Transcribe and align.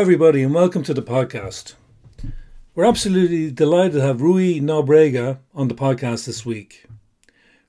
Everybody, 0.00 0.42
and 0.42 0.54
welcome 0.54 0.82
to 0.84 0.94
the 0.94 1.02
podcast. 1.02 1.74
We're 2.74 2.86
absolutely 2.86 3.50
delighted 3.50 3.92
to 3.92 4.00
have 4.00 4.22
Rui 4.22 4.58
Nobrega 4.58 5.40
on 5.54 5.68
the 5.68 5.74
podcast 5.74 6.24
this 6.24 6.46
week. 6.46 6.86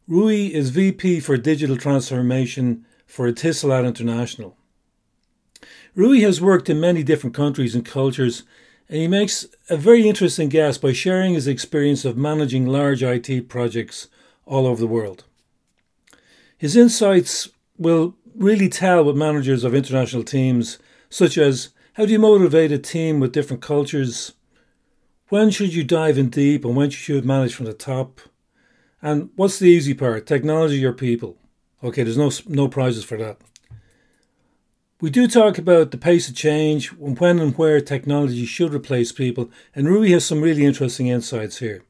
Rui 0.07 0.45
is 0.45 0.69
VP 0.69 1.19
for 1.19 1.35
Digital 1.35 1.75
Transformation 1.75 2.85
for 3.05 3.29
Etisalat 3.29 3.85
International. 3.85 4.55
Rui 5.93 6.21
has 6.21 6.39
worked 6.39 6.69
in 6.69 6.79
many 6.79 7.03
different 7.03 7.35
countries 7.35 7.75
and 7.75 7.85
cultures, 7.85 8.43
and 8.87 8.99
he 8.99 9.09
makes 9.09 9.45
a 9.69 9.75
very 9.75 10.07
interesting 10.07 10.47
guest 10.47 10.81
by 10.81 10.93
sharing 10.93 11.33
his 11.33 11.49
experience 11.49 12.05
of 12.05 12.15
managing 12.15 12.65
large 12.65 13.03
IT 13.03 13.49
projects 13.49 14.07
all 14.45 14.65
over 14.65 14.79
the 14.79 14.87
world. 14.87 15.25
His 16.57 16.77
insights 16.77 17.49
will 17.77 18.15
really 18.33 18.69
tell 18.69 19.03
what 19.03 19.17
managers 19.17 19.65
of 19.65 19.75
international 19.75 20.23
teams, 20.23 20.79
such 21.09 21.37
as 21.37 21.71
how 21.93 22.05
do 22.05 22.11
you 22.13 22.19
motivate 22.19 22.71
a 22.71 22.77
team 22.77 23.19
with 23.19 23.33
different 23.33 23.61
cultures? 23.61 24.33
When 25.27 25.49
should 25.49 25.73
you 25.73 25.83
dive 25.83 26.17
in 26.17 26.29
deep 26.29 26.63
and 26.63 26.75
when 26.75 26.89
should 26.89 27.13
you 27.13 27.21
manage 27.21 27.53
from 27.53 27.65
the 27.65 27.73
top? 27.73 28.21
And 29.01 29.29
what's 29.35 29.59
the 29.59 29.69
easy 29.69 29.93
part, 29.93 30.25
technology 30.25 30.85
or 30.85 30.93
people? 30.93 31.37
Okay, 31.83 32.03
there's 32.03 32.17
no, 32.17 32.31
no 32.47 32.67
prizes 32.67 33.03
for 33.03 33.17
that. 33.17 33.37
We 35.01 35.09
do 35.09 35.27
talk 35.27 35.57
about 35.57 35.91
the 35.91 35.97
pace 35.97 36.29
of 36.29 36.35
change, 36.35 36.93
when 36.93 37.39
and 37.39 37.57
where 37.57 37.81
technology 37.81 38.45
should 38.45 38.73
replace 38.73 39.11
people, 39.11 39.49
and 39.75 39.89
Rui 39.89 40.11
has 40.11 40.23
some 40.23 40.41
really 40.41 40.63
interesting 40.63 41.07
insights 41.07 41.57
here. 41.57 41.83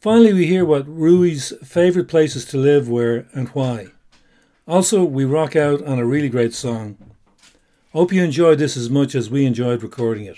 Finally, 0.00 0.32
we 0.32 0.46
hear 0.46 0.64
what 0.64 0.88
Rui's 0.88 1.52
favourite 1.62 2.08
places 2.08 2.44
to 2.46 2.58
live 2.58 2.88
were 2.88 3.26
and 3.32 3.48
why. 3.50 3.88
Also, 4.66 5.04
we 5.04 5.24
rock 5.24 5.54
out 5.54 5.82
on 5.84 5.98
a 5.98 6.06
really 6.06 6.28
great 6.28 6.52
song. 6.52 7.09
Hope 7.92 8.12
you 8.12 8.22
enjoyed 8.22 8.60
this 8.60 8.76
as 8.76 8.88
much 8.88 9.16
as 9.16 9.30
we 9.30 9.44
enjoyed 9.44 9.82
recording 9.82 10.26
it. 10.26 10.36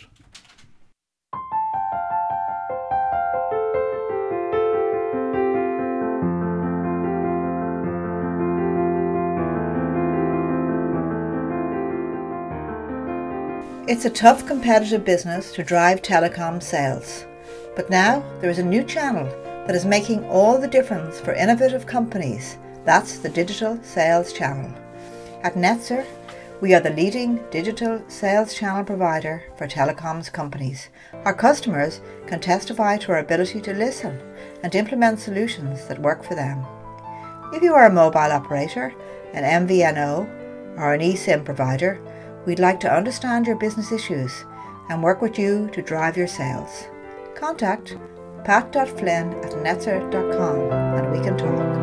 It's 13.87 14.07
a 14.07 14.11
tough 14.11 14.47
competitive 14.47 15.05
business 15.05 15.53
to 15.53 15.63
drive 15.63 16.01
telecom 16.01 16.63
sales. 16.63 17.27
But 17.77 17.91
now 17.91 18.25
there 18.41 18.49
is 18.49 18.61
a 18.61 18.65
new 18.65 18.83
channel 18.83 19.27
that 19.67 19.77
is 19.77 19.85
making 19.85 20.25
all 20.25 20.57
the 20.57 20.67
difference 20.67 21.21
for 21.21 21.35
innovative 21.35 21.85
companies. 21.85 22.57
That's 22.87 23.19
the 23.19 23.29
digital 23.29 23.79
sales 23.83 24.33
channel. 24.33 24.73
At 25.43 25.53
Netzer, 25.53 26.07
we 26.63 26.75
are 26.75 26.81
the 26.81 26.91
leading 26.91 27.41
digital 27.51 28.01
sales 28.07 28.55
channel 28.55 28.85
provider 28.85 29.43
for 29.57 29.67
telecoms 29.67 30.33
companies. 30.33 30.91
Our 31.25 31.35
customers 31.35 32.01
can 32.29 32.39
testify 32.39 32.99
to 32.99 33.11
our 33.11 33.19
ability 33.19 33.61
to 33.63 33.75
listen 33.75 34.21
and 34.63 34.73
implement 34.73 35.19
solutions 35.19 35.89
that 35.89 35.99
work 35.99 36.23
for 36.23 36.37
them. 36.37 36.65
If 37.53 37.65
you 37.65 37.75
are 37.75 37.87
a 37.87 37.93
mobile 37.93 38.21
operator, 38.21 38.95
an 39.33 39.67
MVNO, 39.67 40.79
or 40.79 40.95
an 40.95 41.01
eSIM 41.01 41.45
provider, 41.45 42.01
we'd 42.47 42.61
like 42.61 42.79
to 42.81 42.95
understand 42.95 43.49
your 43.49 43.57
business 43.57 43.91
issues 43.91 44.45
and 44.89 45.03
work 45.03 45.21
with 45.21 45.41
you 45.41 45.69
to 45.73 45.83
drive 45.83 46.17
your 46.17 46.29
sales. 46.29 46.85
Contact 47.35 47.97
pat.flynn 48.45 49.33
at 49.43 49.51
netzer.com 49.51 50.71
and 50.71 51.11
we 51.11 51.19
can 51.25 51.37
talk. 51.37 51.82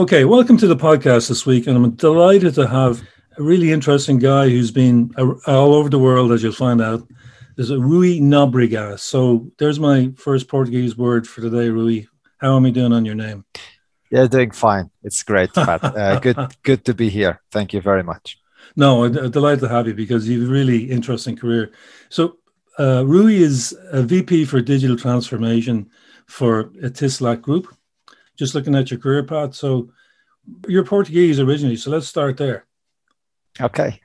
Okay, 0.00 0.24
welcome 0.24 0.56
to 0.56 0.66
the 0.66 0.76
podcast 0.76 1.28
this 1.28 1.44
week, 1.44 1.66
and 1.66 1.76
I'm 1.76 1.90
delighted 1.90 2.54
to 2.54 2.66
have 2.66 3.02
a 3.36 3.42
really 3.42 3.70
interesting 3.70 4.18
guy 4.18 4.48
who's 4.48 4.70
been 4.70 5.12
all 5.46 5.74
over 5.74 5.90
the 5.90 5.98
world, 5.98 6.32
as 6.32 6.42
you'll 6.42 6.52
find 6.52 6.80
out. 6.80 7.06
There's 7.56 7.68
a 7.68 7.78
Rui 7.78 8.18
Nobrega. 8.18 8.98
So 8.98 9.50
there's 9.58 9.78
my 9.78 10.10
first 10.16 10.48
Portuguese 10.48 10.96
word 10.96 11.28
for 11.28 11.42
today, 11.42 11.68
Rui. 11.68 12.06
How 12.38 12.56
am 12.56 12.64
I 12.64 12.70
doing 12.70 12.94
on 12.94 13.04
your 13.04 13.14
name? 13.14 13.44
Yeah, 14.10 14.26
doing 14.26 14.52
fine. 14.52 14.90
It's 15.02 15.22
great, 15.22 15.52
Pat. 15.52 15.84
uh, 15.84 16.18
good, 16.18 16.38
good 16.62 16.82
to 16.86 16.94
be 16.94 17.10
here. 17.10 17.42
Thank 17.50 17.74
you 17.74 17.82
very 17.82 18.02
much. 18.02 18.38
No, 18.76 19.04
I'm 19.04 19.30
delighted 19.30 19.60
to 19.60 19.68
have 19.68 19.86
you 19.86 19.92
because 19.92 20.26
you've 20.26 20.48
a 20.48 20.50
really 20.50 20.84
interesting 20.84 21.36
career. 21.36 21.72
So 22.08 22.38
uh, 22.78 23.04
Rui 23.06 23.34
is 23.34 23.76
a 23.92 24.02
VP 24.02 24.46
for 24.46 24.62
digital 24.62 24.96
transformation 24.96 25.90
for 26.26 26.70
Etisalat 26.82 27.42
Group 27.42 27.68
just 28.40 28.54
looking 28.54 28.74
at 28.74 28.90
your 28.90 28.98
career 28.98 29.22
path. 29.22 29.54
So 29.54 29.90
you're 30.66 30.84
Portuguese 30.84 31.38
originally, 31.38 31.76
so 31.76 31.90
let's 31.90 32.08
start 32.08 32.38
there. 32.38 32.64
Okay. 33.60 34.00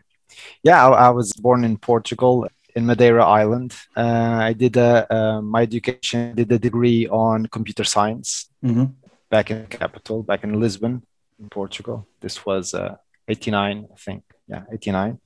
Yeah, 0.62 0.86
I, 0.86 1.08
I 1.08 1.10
was 1.10 1.32
born 1.34 1.64
in 1.64 1.78
Portugal 1.78 2.46
in 2.76 2.86
Madeira 2.86 3.24
Island. 3.24 3.74
Uh, 3.96 4.38
I 4.50 4.52
did 4.52 4.76
a, 4.76 4.92
uh, 5.18 5.42
my 5.42 5.62
education, 5.62 6.36
did 6.36 6.52
a 6.52 6.60
degree 6.60 7.08
on 7.08 7.46
computer 7.46 7.86
science 7.86 8.50
mm-hmm. 8.62 8.88
back 9.30 9.52
in 9.52 9.66
capital, 9.68 10.22
back 10.22 10.44
in 10.44 10.60
Lisbon, 10.60 11.04
in 11.40 11.48
Portugal. 11.50 12.06
This 12.20 12.46
was 12.46 12.74
uh, 12.74 12.98
89, 13.30 13.88
I 13.90 13.98
think. 13.98 14.24
Yeah, 14.50 14.64
89. 14.70 15.20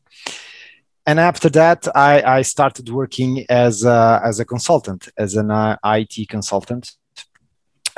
And 1.07 1.19
after 1.19 1.49
that, 1.49 1.87
I, 1.95 2.21
I 2.37 2.41
started 2.43 2.87
working 2.89 3.43
as 3.49 3.83
a, 3.83 4.21
as 4.23 4.39
a 4.39 4.45
consultant, 4.45 5.09
as 5.17 5.33
an 5.35 5.49
uh, 5.49 5.77
IT 5.83 6.29
consultant 6.29 6.91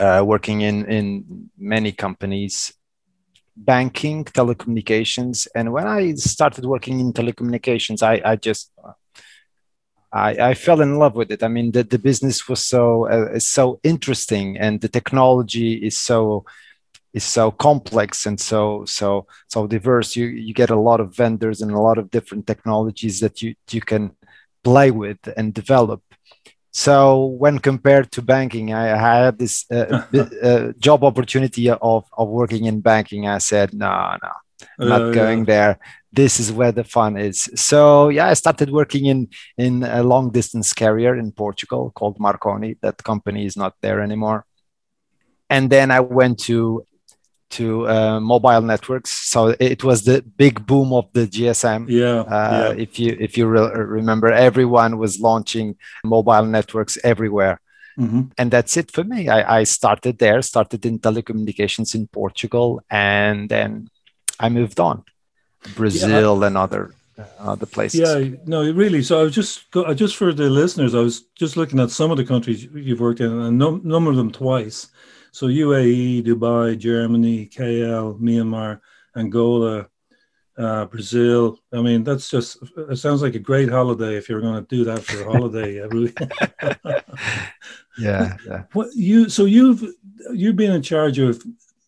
uh, 0.03 0.21
working 0.25 0.61
in 0.61 0.85
in 0.97 1.49
many 1.57 1.91
companies 1.91 2.73
banking 3.55 4.23
telecommunications 4.25 5.47
and 5.55 5.71
when 5.75 5.87
i 5.87 6.13
started 6.15 6.65
working 6.65 6.99
in 6.99 7.13
telecommunications 7.13 8.01
i 8.01 8.15
i 8.31 8.35
just 8.35 8.71
I, 10.13 10.49
I 10.49 10.53
fell 10.53 10.81
in 10.81 10.99
love 10.99 11.15
with 11.15 11.31
it. 11.31 11.41
I 11.41 11.47
mean, 11.47 11.71
the, 11.71 11.83
the 11.83 11.99
business 11.99 12.47
was 12.49 12.63
so 12.63 13.07
uh, 13.07 13.39
so 13.39 13.79
interesting, 13.83 14.57
and 14.57 14.81
the 14.81 14.89
technology 14.89 15.73
is 15.75 15.97
so 15.97 16.45
is 17.13 17.23
so 17.23 17.51
complex 17.51 18.25
and 18.25 18.39
so 18.39 18.83
so 18.85 19.27
so 19.47 19.67
diverse. 19.67 20.15
You 20.15 20.25
you 20.25 20.53
get 20.53 20.69
a 20.69 20.79
lot 20.79 20.99
of 20.99 21.15
vendors 21.15 21.61
and 21.61 21.71
a 21.71 21.79
lot 21.79 21.97
of 21.97 22.11
different 22.11 22.45
technologies 22.45 23.19
that 23.21 23.41
you 23.41 23.55
you 23.69 23.81
can 23.81 24.11
play 24.63 24.91
with 24.91 25.19
and 25.37 25.53
develop. 25.53 26.01
So 26.71 27.25
when 27.25 27.59
compared 27.59 28.11
to 28.13 28.21
banking, 28.21 28.73
I, 28.73 28.93
I 28.93 29.23
had 29.23 29.37
this 29.37 29.65
uh, 29.69 30.03
uh, 30.43 30.71
job 30.79 31.03
opportunity 31.03 31.69
of, 31.69 32.05
of 32.17 32.29
working 32.29 32.65
in 32.65 32.79
banking. 32.79 33.27
I 33.27 33.39
said, 33.39 33.73
no, 33.73 34.15
no, 34.23 34.87
not 34.87 35.01
uh, 35.01 35.11
going 35.11 35.39
yeah. 35.39 35.45
there. 35.45 35.79
This 36.13 36.39
is 36.39 36.51
where 36.51 36.71
the 36.71 36.83
fun 36.83 37.17
is. 37.17 37.49
So 37.55 38.09
yeah, 38.09 38.27
I 38.27 38.33
started 38.33 38.69
working 38.69 39.05
in 39.05 39.29
in 39.57 39.83
a 39.83 40.03
long 40.03 40.31
distance 40.31 40.73
carrier 40.73 41.15
in 41.15 41.31
Portugal 41.31 41.91
called 41.95 42.19
Marconi. 42.19 42.75
That 42.81 43.03
company 43.03 43.45
is 43.45 43.55
not 43.55 43.75
there 43.81 44.01
anymore. 44.01 44.45
And 45.49 45.69
then 45.69 45.91
I 45.91 45.99
went 45.99 46.39
to 46.39 46.85
to 47.51 47.87
uh, 47.87 48.19
mobile 48.19 48.61
networks. 48.61 49.11
So 49.11 49.55
it 49.59 49.83
was 49.83 50.03
the 50.03 50.21
big 50.21 50.65
boom 50.65 50.93
of 50.93 51.07
the 51.13 51.27
GSM. 51.27 51.89
Yeah, 51.89 52.21
uh, 52.21 52.73
yeah. 52.75 52.81
If 52.81 52.99
you 52.99 53.17
if 53.19 53.37
you 53.37 53.47
re- 53.47 53.71
remember, 53.75 54.31
everyone 54.31 54.97
was 54.97 55.19
launching 55.19 55.75
mobile 56.03 56.45
networks 56.45 56.97
everywhere. 57.03 57.61
Mm-hmm. 57.99 58.21
And 58.37 58.51
that's 58.51 58.77
it 58.77 58.89
for 58.91 59.03
me. 59.03 59.27
I, 59.27 59.59
I 59.59 59.63
started 59.63 60.17
there, 60.17 60.41
started 60.41 60.85
in 60.85 60.99
telecommunications 60.99 61.93
in 61.93 62.07
Portugal, 62.07 62.81
and 62.89 63.49
then 63.49 63.89
I 64.39 64.49
moved 64.49 64.79
on, 64.79 65.03
Brazil 65.75 66.39
yeah, 66.39 66.47
and 66.47 66.57
other 66.57 66.93
other 67.39 67.65
places. 67.65 67.99
Yeah, 67.99 68.37
no, 68.45 68.71
really. 68.71 69.03
So 69.03 69.19
I 69.19 69.23
was 69.23 69.35
just 69.35 69.71
just 69.95 70.15
for 70.15 70.33
the 70.33 70.49
listeners, 70.49 70.95
I 70.95 70.99
was 70.99 71.21
just 71.35 71.57
looking 71.57 71.79
at 71.79 71.91
some 71.91 72.11
of 72.11 72.17
the 72.17 72.25
countries 72.25 72.63
you've 72.73 72.99
worked 72.99 73.19
in, 73.19 73.31
and 73.31 73.57
no, 73.57 73.77
number 73.83 74.09
of 74.09 74.17
them 74.17 74.31
twice. 74.31 74.87
So 75.31 75.47
UAE, 75.47 76.25
Dubai, 76.25 76.77
Germany, 76.77 77.47
KL, 77.47 78.19
Myanmar, 78.19 78.81
Angola, 79.15 79.87
uh, 80.57 80.85
Brazil. 80.85 81.59
I 81.73 81.81
mean, 81.81 82.03
that's 82.03 82.29
just 82.29 82.57
it 82.77 82.97
sounds 82.97 83.21
like 83.21 83.35
a 83.35 83.39
great 83.39 83.69
holiday 83.69 84.17
if 84.17 84.27
you're 84.29 84.41
going 84.41 84.63
to 84.63 84.75
do 84.75 84.83
that 84.85 85.03
for 85.03 85.21
a 85.21 85.31
holiday. 85.31 85.75
yeah, 87.97 88.37
yeah. 88.45 88.63
What 88.73 88.89
you 88.93 89.29
so 89.29 89.45
you've 89.45 89.83
you've 90.33 90.57
been 90.57 90.73
in 90.73 90.81
charge 90.81 91.19
of 91.19 91.41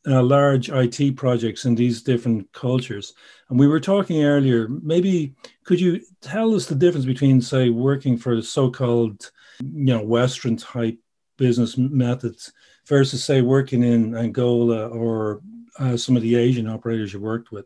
uh, 0.07 0.21
large 0.21 0.69
IT 0.69 1.15
projects 1.15 1.65
in 1.65 1.75
these 1.75 2.01
different 2.01 2.51
cultures. 2.51 3.13
And 3.49 3.59
we 3.59 3.67
were 3.67 3.79
talking 3.79 4.23
earlier, 4.23 4.67
maybe 4.67 5.35
could 5.63 5.79
you 5.79 6.01
tell 6.21 6.55
us 6.55 6.65
the 6.65 6.75
difference 6.75 7.05
between, 7.05 7.41
say, 7.41 7.69
working 7.69 8.17
for 8.17 8.35
the 8.35 8.43
so 8.43 8.69
called 8.69 9.31
you 9.59 9.93
know, 9.93 10.01
Western 10.01 10.57
type 10.57 10.97
business 11.37 11.77
methods 11.77 12.51
versus, 12.88 13.24
say, 13.24 13.41
working 13.41 13.83
in 13.83 14.15
Angola 14.15 14.88
or 14.88 15.41
uh, 15.80 15.97
some 15.97 16.15
of 16.15 16.21
the 16.21 16.35
Asian 16.35 16.68
operators 16.68 17.13
you 17.13 17.19
worked 17.19 17.51
with? 17.51 17.65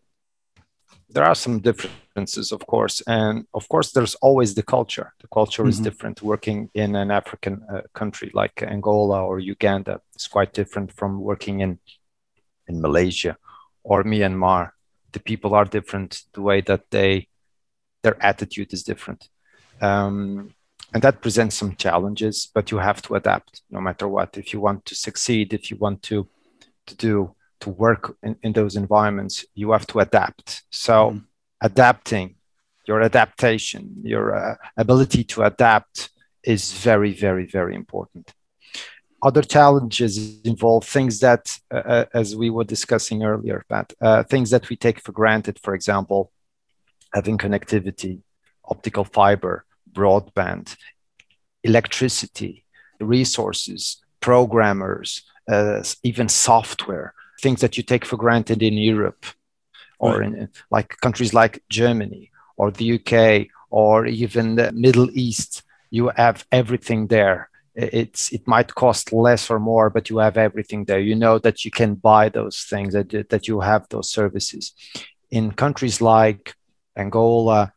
There 1.10 1.24
are 1.24 1.36
some 1.36 1.60
differences, 1.60 2.52
of 2.52 2.66
course, 2.68 3.02
and 3.08 3.46
of 3.54 3.68
course, 3.69 3.92
there's 3.92 4.16
always 4.16 4.56
the 4.56 4.64
culture. 4.64 5.14
The 5.22 5.28
culture 5.28 5.64
mm-hmm. 5.64 5.69
is 5.69 5.80
different. 5.80 6.22
Working 6.22 6.69
in 6.74 6.96
an 6.96 7.12
African 7.12 7.64
uh, 7.72 7.81
country 7.94 8.30
like 8.34 8.62
Angola 8.62 9.24
or 9.24 9.40
Uganda 9.40 10.02
is 10.16 10.28
quite 10.28 10.54
different 10.54 10.92
from 10.92 11.22
working 11.22 11.62
in 11.62 11.80
in 12.68 12.81
Malaysia 12.81 13.38
or 13.84 14.04
Myanmar. 14.04 14.72
The 15.13 15.22
people 15.22 15.56
are 15.56 15.66
different. 15.66 16.24
The 16.34 16.42
way 16.42 16.60
that 16.62 16.92
they 16.92 17.30
their 18.04 18.18
attitude 18.22 18.74
is 18.74 18.84
different. 18.84 19.30
Um, 19.81 20.54
and 20.94 21.04
that 21.04 21.22
presents 21.22 21.56
some 21.56 21.75
challenges 21.75 22.50
but 22.54 22.72
you 22.72 22.78
have 22.78 23.01
to 23.01 23.16
adapt 23.16 23.62
no 23.69 23.81
matter 23.81 24.07
what. 24.07 24.38
If 24.38 24.54
you 24.54 24.60
want 24.62 24.86
to 24.86 24.95
succeed 24.95 25.54
if 25.54 25.69
you 25.69 25.78
want 25.78 26.04
to 26.04 26.28
to 26.88 26.95
do 26.95 27.36
to 27.60 27.69
work 27.69 28.16
in, 28.24 28.38
in 28.44 28.54
those 28.54 28.75
environments 28.75 29.45
you 29.54 29.72
have 29.72 29.88
to 29.88 30.00
adapt. 30.00 30.63
So 30.69 31.12
mm. 31.12 31.24
adapting 31.62 32.36
your 32.88 33.01
adaptation 33.01 33.95
your 34.04 34.36
uh, 34.36 34.56
ability 34.78 35.24
to 35.25 35.44
adapt 35.44 36.10
is 36.44 36.74
very 36.74 37.13
very 37.13 37.45
very 37.45 37.75
important. 37.75 38.34
Other 39.22 39.42
challenges 39.42 40.39
involve 40.44 40.86
things 40.86 41.19
that 41.19 41.60
uh, 41.72 41.84
uh 41.94 42.06
as 42.13 42.36
we 42.36 42.50
were 42.50 42.63
discussing 42.75 43.24
earlier 43.24 43.66
Pat, 43.69 43.94
uh, 44.01 44.24
things 44.24 44.50
that 44.51 44.69
we 44.69 44.75
take 44.75 45.00
for 45.01 45.12
granted. 45.12 45.60
For 45.63 45.74
example 45.74 46.31
having 47.13 47.38
connectivity 47.38 48.22
optical 48.66 49.04
fiber 49.04 49.66
broadband, 49.98 50.76
electricity, 51.64 52.64
resources, 53.00 53.82
programmers, 54.20 55.10
uh, 55.52 55.84
even 56.04 56.28
software, 56.30 57.14
things 57.42 57.62
that 57.62 57.78
you 57.78 57.84
take 57.84 58.06
for 58.06 58.18
granted 58.18 58.62
in 58.62 58.74
Europe 58.74 59.26
or 60.00 60.20
right. 60.20 60.34
in 60.34 60.50
like 60.70 60.90
countries 61.02 61.34
like 61.34 61.64
Germany 61.70 62.32
or 62.58 62.72
the 62.72 62.88
UK 62.96 63.48
or 63.70 64.06
even 64.06 64.56
the 64.56 64.72
Middle 64.72 65.10
East. 65.14 65.64
You 65.90 66.10
have 66.16 66.46
everything 66.52 67.08
there. 67.08 67.50
It's 67.76 68.34
it 68.34 68.48
might 68.48 68.74
cost 68.74 69.14
less 69.14 69.52
or 69.52 69.60
more, 69.60 69.90
but 69.90 70.10
you 70.10 70.18
have 70.18 70.38
everything 70.38 70.86
there. 70.86 71.00
You 71.00 71.16
know 71.16 71.38
that 71.40 71.64
you 71.64 71.72
can 71.72 71.94
buy 71.96 72.30
those 72.30 72.58
things 72.72 72.94
that 72.94 73.30
that 73.30 73.48
you 73.48 73.62
have 73.62 73.84
those 73.90 74.10
services. 74.10 74.74
In 75.30 75.52
countries 75.52 76.02
like 76.02 76.56
Angola, 76.96 77.74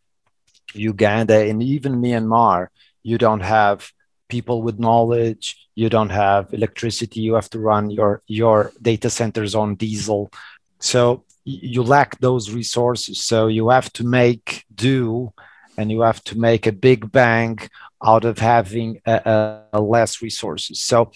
Uganda, 0.75 1.39
and 1.49 1.63
even 1.63 2.03
Myanmar, 2.03 2.69
you 3.03 3.19
don't 3.19 3.41
have 3.41 3.91
people 4.29 4.63
with 4.63 4.79
knowledge 4.79 5.57
you 5.81 5.89
don't 5.89 6.11
have 6.11 6.53
electricity 6.53 7.21
you 7.21 7.35
have 7.35 7.49
to 7.49 7.59
run 7.59 7.91
your 7.91 8.23
your 8.27 8.71
data 8.83 9.09
centers 9.09 9.55
on 9.55 9.77
diesel. 9.77 10.31
So 10.79 11.25
you 11.45 11.83
lack 11.83 12.19
those 12.19 12.53
resources. 12.61 13.17
So 13.31 13.47
you 13.47 13.71
have 13.71 13.91
to 13.95 14.05
make 14.05 14.65
do 14.75 15.33
and 15.79 15.91
you 15.91 16.01
have 16.03 16.23
to 16.25 16.39
make 16.39 16.67
a 16.67 16.81
big 16.89 17.11
bang 17.11 17.59
out 18.05 18.25
of 18.27 18.39
having 18.39 19.01
a, 19.07 19.17
a, 19.35 19.79
a 19.79 19.81
less 19.81 20.21
resources. 20.21 20.81
So 20.81 21.13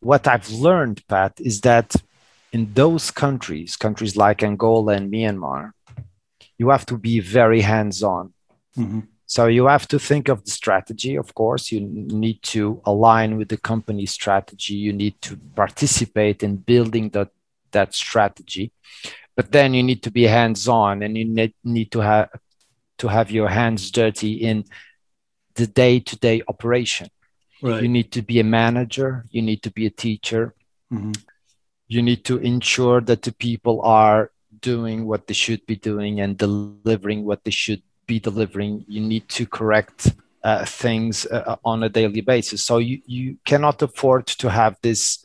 what 0.00 0.26
i've 0.28 0.50
learned 0.50 0.98
pat 1.08 1.32
is 1.50 1.62
that 1.62 1.88
in 2.52 2.62
those 2.74 3.10
countries 3.10 3.74
countries 3.74 4.14
like 4.24 4.42
angola 4.42 4.92
and 4.98 5.10
myanmar 5.10 5.72
you 6.58 6.68
have 6.68 6.84
to 6.84 6.98
be 6.98 7.20
very 7.20 7.62
hands 7.62 8.02
on 8.02 8.33
Mm-hmm. 8.76 9.00
So 9.26 9.46
you 9.46 9.66
have 9.66 9.88
to 9.88 9.98
think 9.98 10.28
of 10.28 10.44
the 10.44 10.50
strategy. 10.50 11.16
Of 11.16 11.34
course, 11.34 11.72
you 11.72 11.80
need 11.80 12.42
to 12.42 12.82
align 12.84 13.38
with 13.38 13.48
the 13.48 13.56
company 13.56 14.06
strategy. 14.06 14.74
You 14.74 14.92
need 14.92 15.20
to 15.22 15.36
participate 15.56 16.42
in 16.42 16.56
building 16.56 17.10
that 17.10 17.30
that 17.72 17.92
strategy, 17.92 18.70
but 19.34 19.50
then 19.50 19.74
you 19.74 19.82
need 19.82 20.00
to 20.04 20.10
be 20.10 20.22
hands-on, 20.22 21.02
and 21.02 21.18
you 21.18 21.24
need, 21.24 21.54
need 21.64 21.90
to 21.90 22.00
have 22.00 22.28
to 22.98 23.08
have 23.08 23.32
your 23.32 23.48
hands 23.48 23.90
dirty 23.90 24.34
in 24.34 24.64
the 25.54 25.66
day-to-day 25.66 26.42
operation. 26.46 27.08
Right. 27.60 27.82
You 27.82 27.88
need 27.88 28.12
to 28.12 28.22
be 28.22 28.38
a 28.38 28.44
manager. 28.44 29.24
You 29.30 29.42
need 29.42 29.62
to 29.62 29.72
be 29.72 29.86
a 29.86 29.90
teacher. 29.90 30.54
Mm-hmm. 30.92 31.12
You 31.88 32.02
need 32.02 32.24
to 32.26 32.38
ensure 32.38 33.00
that 33.00 33.22
the 33.22 33.32
people 33.32 33.82
are 33.82 34.30
doing 34.60 35.06
what 35.06 35.26
they 35.26 35.34
should 35.34 35.66
be 35.66 35.76
doing 35.76 36.20
and 36.20 36.38
delivering 36.38 37.24
what 37.24 37.42
they 37.42 37.50
should 37.50 37.82
be 38.06 38.20
delivering 38.20 38.84
you 38.88 39.00
need 39.00 39.28
to 39.28 39.46
correct 39.46 40.12
uh, 40.44 40.64
things 40.66 41.26
uh, 41.26 41.56
on 41.64 41.82
a 41.82 41.88
daily 41.88 42.20
basis. 42.20 42.62
So 42.62 42.76
you, 42.76 43.00
you 43.06 43.38
cannot 43.46 43.80
afford 43.80 44.26
to 44.26 44.50
have 44.50 44.76
this 44.82 45.24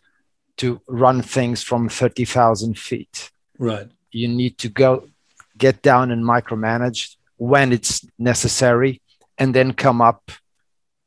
to 0.58 0.82
run 0.88 1.22
things 1.22 1.62
from 1.62 1.90
30,000 1.90 2.78
feet. 2.78 3.30
Right. 3.58 3.88
You 4.12 4.30
need 4.30 4.58
to 4.60 4.70
go 4.70 5.10
get 5.58 5.82
down 5.82 6.12
and 6.12 6.24
micromanage 6.24 7.18
when 7.36 7.74
it's 7.74 8.06
necessary 8.18 9.02
and 9.38 9.54
then 9.54 9.74
come 9.74 10.02
up 10.02 10.32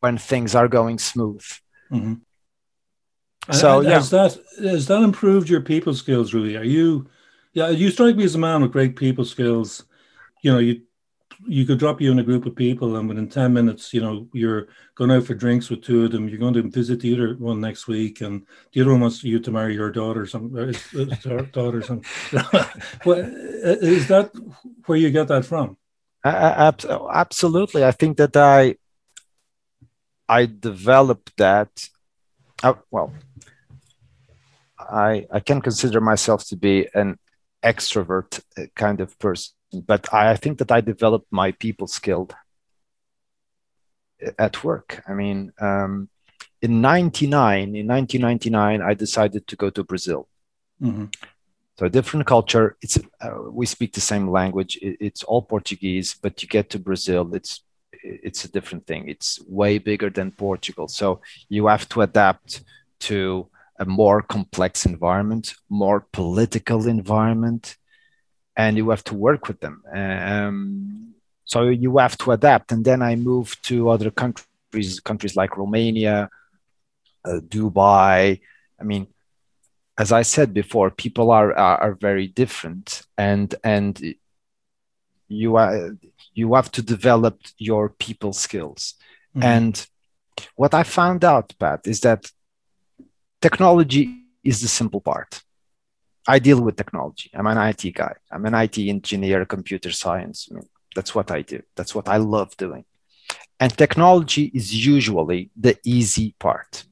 when 0.00 0.18
things 0.18 0.54
are 0.54 0.68
going 0.68 0.98
smooth. 0.98 1.44
Mm-hmm. 1.90 2.14
so 3.52 3.78
and, 3.78 3.86
and 3.86 3.88
yeah. 3.88 3.94
has 3.94 4.10
that 4.10 4.38
has 4.62 4.86
that 4.86 5.02
improved 5.02 5.48
your 5.48 5.60
people 5.60 5.92
skills 5.92 6.32
really 6.32 6.56
are 6.56 6.64
you 6.64 7.06
yeah 7.52 7.68
you 7.68 7.90
strike 7.90 8.16
me 8.16 8.24
as 8.24 8.34
a 8.34 8.38
man 8.38 8.62
with 8.62 8.72
great 8.72 8.96
people 8.96 9.26
skills. 9.26 9.84
You 10.42 10.52
know 10.52 10.58
you 10.58 10.82
you 11.46 11.66
could 11.66 11.78
drop 11.78 12.00
you 12.00 12.10
in 12.12 12.18
a 12.18 12.24
group 12.24 12.46
of 12.46 12.54
people, 12.54 12.96
and 12.96 13.08
within 13.08 13.28
ten 13.28 13.52
minutes, 13.52 13.92
you 13.92 14.00
know, 14.00 14.28
you're 14.32 14.68
going 14.94 15.10
out 15.10 15.24
for 15.24 15.34
drinks 15.34 15.70
with 15.70 15.82
two 15.82 16.04
of 16.04 16.12
them. 16.12 16.28
You're 16.28 16.38
going 16.38 16.54
to 16.54 16.62
visit 16.62 17.00
the 17.00 17.12
other 17.14 17.34
one 17.34 17.60
next 17.60 17.86
week, 17.86 18.20
and 18.20 18.46
the 18.72 18.80
other 18.80 18.92
one 18.92 19.00
wants 19.00 19.24
you 19.24 19.40
to 19.40 19.50
marry 19.50 19.74
your 19.74 19.90
daughter, 19.90 20.22
or 20.22 20.26
some 20.26 20.52
daughter, 21.52 21.78
or 21.78 21.82
something. 21.82 22.04
well, 23.04 23.18
is 23.18 24.08
that 24.08 24.32
where 24.86 24.98
you 24.98 25.10
get 25.10 25.28
that 25.28 25.44
from? 25.44 25.76
Uh, 26.24 26.72
absolutely, 27.12 27.84
I 27.84 27.92
think 27.92 28.16
that 28.18 28.36
I 28.36 28.76
I 30.28 30.46
developed 30.46 31.36
that. 31.38 31.88
Uh, 32.62 32.74
well, 32.90 33.12
I 34.78 35.26
I 35.30 35.40
can 35.40 35.60
consider 35.60 36.00
myself 36.00 36.46
to 36.48 36.56
be 36.56 36.88
an 36.94 37.18
extrovert 37.62 38.40
uh, 38.58 38.66
kind 38.74 39.00
of 39.00 39.18
person 39.18 39.54
but 39.72 40.12
I 40.12 40.36
think 40.36 40.58
that 40.58 40.70
I 40.70 40.80
developed 40.80 41.28
my 41.30 41.52
people 41.52 41.86
skill 41.86 42.30
at 44.38 44.62
work. 44.62 45.02
I 45.08 45.14
mean, 45.14 45.52
um, 45.60 46.08
in 46.60 46.80
99, 46.80 47.74
in 47.74 47.86
1999, 47.86 48.82
I 48.82 48.94
decided 48.94 49.46
to 49.46 49.56
go 49.56 49.70
to 49.70 49.82
Brazil. 49.82 50.28
Mm-hmm. 50.80 51.06
So 51.78 51.86
a 51.86 51.90
different 51.90 52.26
culture. 52.26 52.76
It's 52.82 52.98
uh, 53.20 53.50
we 53.50 53.66
speak 53.66 53.92
the 53.94 54.00
same 54.00 54.28
language. 54.28 54.76
It, 54.76 54.98
it's 55.00 55.22
all 55.24 55.42
Portuguese, 55.42 56.14
but 56.14 56.42
you 56.42 56.48
get 56.48 56.70
to 56.70 56.78
Brazil, 56.78 57.34
it's 57.34 57.62
it's 58.02 58.44
a 58.44 58.50
different 58.50 58.86
thing. 58.86 59.08
It's 59.08 59.40
way 59.46 59.78
bigger 59.78 60.10
than 60.10 60.32
Portugal. 60.32 60.88
So 60.88 61.20
you 61.48 61.66
have 61.66 61.88
to 61.90 62.02
adapt 62.02 62.62
to 63.00 63.48
a 63.78 63.84
more 63.84 64.22
complex 64.22 64.86
environment, 64.86 65.54
more 65.68 66.06
political 66.12 66.86
environment, 66.88 67.76
and 68.56 68.76
you 68.76 68.90
have 68.90 69.04
to 69.04 69.14
work 69.14 69.48
with 69.48 69.60
them. 69.60 69.82
Um, 69.92 71.14
so 71.44 71.68
you 71.68 71.98
have 71.98 72.16
to 72.18 72.32
adapt. 72.32 72.72
And 72.72 72.84
then 72.84 73.02
I 73.02 73.16
moved 73.16 73.64
to 73.64 73.90
other 73.90 74.10
countries, 74.10 75.00
countries 75.00 75.36
like 75.36 75.56
Romania, 75.56 76.28
uh, 77.24 77.40
Dubai. 77.40 78.40
I 78.80 78.84
mean, 78.84 79.06
as 79.98 80.12
I 80.12 80.22
said 80.22 80.54
before, 80.54 80.90
people 80.90 81.30
are, 81.30 81.52
are, 81.52 81.78
are 81.80 81.94
very 81.94 82.26
different, 82.26 83.02
and 83.18 83.54
and 83.62 84.00
you 85.28 85.56
are 85.56 85.96
you 86.34 86.54
have 86.54 86.70
to 86.72 86.82
develop 86.82 87.38
your 87.58 87.90
people 87.90 88.32
skills. 88.32 88.94
Mm-hmm. 89.36 89.42
And 89.42 89.86
what 90.56 90.74
I 90.74 90.82
found 90.82 91.24
out, 91.24 91.54
Pat, 91.58 91.86
is 91.86 92.00
that 92.00 92.30
technology 93.40 94.24
is 94.42 94.62
the 94.62 94.68
simple 94.68 95.00
part 95.00 95.42
I 96.26 96.38
deal 96.38 96.60
with 96.60 96.76
technology. 96.76 97.30
I'm 97.34 97.46
an 97.46 97.58
IT 97.58 97.94
guy. 97.94 98.14
I'm 98.30 98.46
an 98.46 98.54
IT 98.54 98.78
engineer, 98.78 99.44
computer 99.44 99.90
science. 99.90 100.48
I 100.50 100.54
mean, 100.54 100.68
that's 100.94 101.14
what 101.14 101.30
I 101.30 101.42
do. 101.42 101.62
That's 101.76 101.94
what 101.94 102.08
I 102.08 102.18
love 102.18 102.56
doing. 102.56 102.84
And 103.58 103.76
technology 103.76 104.50
is 104.54 104.86
usually 104.86 105.50
the 105.56 105.78
easy 105.84 106.34
part. 106.38 106.84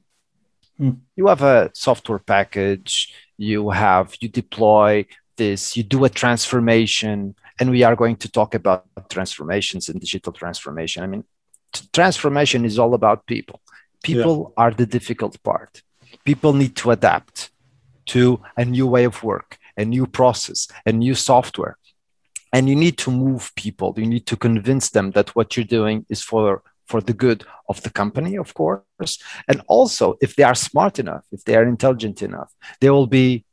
Hmm. 0.77 0.91
You 1.15 1.27
have 1.27 1.41
a 1.41 1.69
software 1.73 2.19
package, 2.19 3.13
you 3.37 3.69
have, 3.69 4.15
you 4.19 4.29
deploy 4.29 5.05
this, 5.37 5.77
you 5.77 5.83
do 5.83 6.05
a 6.05 6.09
transformation, 6.09 7.35
and 7.59 7.69
we 7.69 7.83
are 7.83 7.95
going 7.95 8.15
to 8.17 8.31
talk 8.31 8.55
about 8.55 8.85
transformations 9.09 9.89
and 9.89 9.99
digital 9.99 10.33
transformation. 10.33 11.03
I 11.03 11.07
mean, 11.07 11.23
t- 11.71 11.87
transformation 11.93 12.65
is 12.65 12.79
all 12.79 12.93
about 12.93 13.27
people. 13.27 13.61
People 14.03 14.35
yeah. 14.57 14.63
are 14.63 14.71
the 14.71 14.85
difficult 14.85 15.41
part. 15.43 15.83
People 16.25 16.53
need 16.53 16.75
to 16.77 16.91
adapt 16.91 17.50
to 18.13 18.41
a 18.57 18.65
new 18.65 18.87
way 18.87 19.05
of 19.05 19.23
work, 19.23 19.57
a 19.77 19.85
new 19.85 20.05
process, 20.05 20.67
a 20.85 20.91
new 20.91 21.15
software. 21.15 21.77
And 22.53 22.67
you 22.67 22.75
need 22.75 22.97
to 22.99 23.11
move 23.11 23.51
people. 23.55 23.93
You 23.95 24.05
need 24.05 24.25
to 24.27 24.35
convince 24.35 24.89
them 24.89 25.11
that 25.11 25.35
what 25.35 25.55
you're 25.55 25.77
doing 25.79 26.05
is 26.09 26.21
for 26.21 26.63
for 26.91 27.01
the 27.01 27.13
good 27.13 27.45
of 27.69 27.81
the 27.83 27.89
company, 27.89 28.37
of 28.37 28.53
course. 28.53 29.13
And 29.47 29.61
also, 29.67 30.17
if 30.21 30.35
they 30.35 30.43
are 30.43 30.55
smart 30.55 30.99
enough, 30.99 31.25
if 31.31 31.41
they 31.45 31.55
are 31.55 31.63
intelligent 31.63 32.21
enough, 32.21 32.51
they 32.81 32.89
will 32.89 33.07
be 33.07 33.45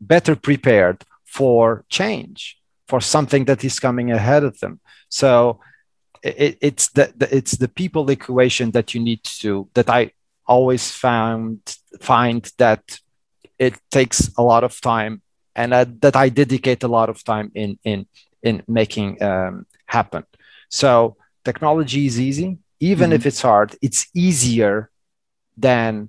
better 0.00 0.34
prepared 0.34 1.04
for 1.26 1.84
change, 1.90 2.56
for 2.88 3.00
something 3.00 3.44
that 3.44 3.62
is 3.62 3.78
coming 3.78 4.10
ahead 4.10 4.42
of 4.42 4.58
them. 4.60 4.80
So 5.10 5.60
it, 6.22 6.56
it's 6.62 6.88
the, 6.96 7.12
the, 7.14 7.28
it's 7.38 7.56
the 7.58 7.68
people 7.68 8.08
equation 8.08 8.70
that 8.70 8.94
you 8.94 9.00
need 9.00 9.22
to 9.42 9.68
that 9.74 9.90
I 9.90 10.12
always 10.46 10.90
found 10.90 11.58
find 12.00 12.50
that 12.56 12.82
it 13.58 13.74
takes 13.90 14.30
a 14.36 14.42
lot 14.42 14.64
of 14.64 14.80
time 14.80 15.22
and 15.54 15.72
uh, 15.72 15.86
that 16.00 16.16
I 16.16 16.28
dedicate 16.28 16.82
a 16.82 16.88
lot 16.88 17.08
of 17.08 17.22
time 17.24 17.50
in 17.54 17.78
in 17.84 18.06
in 18.42 18.62
making 18.68 19.22
um, 19.22 19.66
happen. 19.86 20.24
So 20.68 21.16
technology 21.44 22.06
is 22.06 22.20
easy, 22.20 22.58
even 22.80 23.10
mm-hmm. 23.10 23.16
if 23.16 23.26
it's 23.26 23.42
hard. 23.42 23.76
It's 23.80 24.06
easier 24.14 24.90
than 25.56 26.08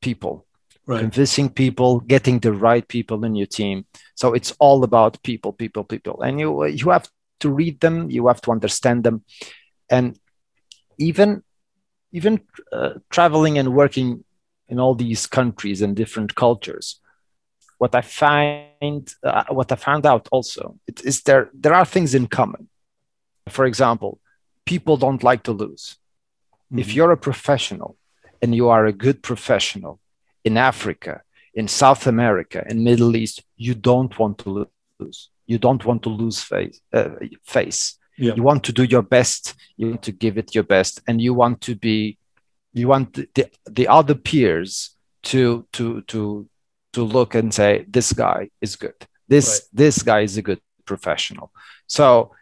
people. 0.00 0.46
Right. 0.86 1.00
Convincing 1.00 1.48
people, 1.48 2.00
getting 2.00 2.40
the 2.40 2.52
right 2.52 2.86
people 2.86 3.24
in 3.24 3.34
your 3.34 3.46
team. 3.46 3.86
So 4.16 4.34
it's 4.34 4.52
all 4.58 4.84
about 4.84 5.22
people, 5.22 5.52
people, 5.52 5.82
people, 5.82 6.20
and 6.20 6.38
you 6.38 6.66
you 6.66 6.90
have 6.90 7.08
to 7.40 7.50
read 7.50 7.80
them. 7.80 8.10
You 8.10 8.28
have 8.28 8.42
to 8.42 8.50
understand 8.50 9.02
them, 9.02 9.24
and 9.88 10.18
even 10.98 11.42
even 12.12 12.40
uh, 12.70 12.94
traveling 13.10 13.58
and 13.58 13.74
working 13.74 14.23
in 14.68 14.78
all 14.80 14.94
these 14.94 15.26
countries 15.26 15.82
and 15.82 15.96
different 15.96 16.34
cultures. 16.34 17.00
What 17.78 17.94
i 17.94 18.00
find 18.00 19.12
uh, 19.22 19.44
what 19.50 19.72
i 19.72 19.74
found 19.74 20.06
out 20.06 20.28
also 20.30 20.78
it, 20.86 21.04
is 21.04 21.22
there 21.22 21.50
there 21.52 21.74
are 21.74 21.84
things 21.84 22.14
in 22.14 22.26
common. 22.28 22.68
For 23.48 23.64
example 23.66 24.20
people 24.64 24.96
don't 24.96 25.22
like 25.22 25.42
to 25.44 25.52
lose. 25.52 25.96
Mm-hmm. 26.66 26.78
if 26.78 26.94
you're 26.94 27.12
a 27.12 27.16
professional 27.16 27.96
and 28.40 28.54
you 28.54 28.70
are 28.70 28.86
a 28.86 28.92
good 29.04 29.22
professional 29.22 30.00
in 30.44 30.56
africa 30.56 31.14
in 31.52 31.68
south 31.68 32.06
america 32.06 32.64
in 32.70 32.82
middle 32.82 33.14
east 33.16 33.42
you 33.56 33.74
don't 33.74 34.18
want 34.18 34.38
to 34.38 34.48
lose. 35.00 35.30
You 35.46 35.58
don't 35.58 35.84
want 35.84 36.02
to 36.04 36.08
lose 36.08 36.40
face 36.40 36.80
uh, 36.92 37.10
face. 37.44 37.98
Yeah. 38.16 38.34
you 38.34 38.42
want 38.42 38.62
to 38.64 38.72
do 38.72 38.84
your 38.84 39.02
best. 39.02 39.54
You 39.76 39.88
want 39.88 40.02
to 40.02 40.12
give 40.12 40.38
it 40.38 40.54
your 40.54 40.64
best. 40.64 41.00
And 41.08 41.20
you 41.20 41.34
want 41.34 41.60
to 41.62 41.74
be 41.74 42.18
you 42.74 42.88
want 42.88 43.14
the, 43.14 43.50
the 43.70 43.88
other 43.88 44.14
peers 44.14 44.90
to 45.22 45.66
to 45.72 46.02
to 46.02 46.46
to 46.92 47.02
look 47.02 47.34
and 47.34 47.54
say 47.54 47.86
this 47.88 48.12
guy 48.12 48.50
is 48.60 48.76
good. 48.76 48.94
This 49.28 49.48
right. 49.48 49.68
this 49.72 50.02
guy 50.02 50.20
is 50.20 50.36
a 50.36 50.42
good 50.42 50.60
professional. 50.84 51.50
So 51.86 52.32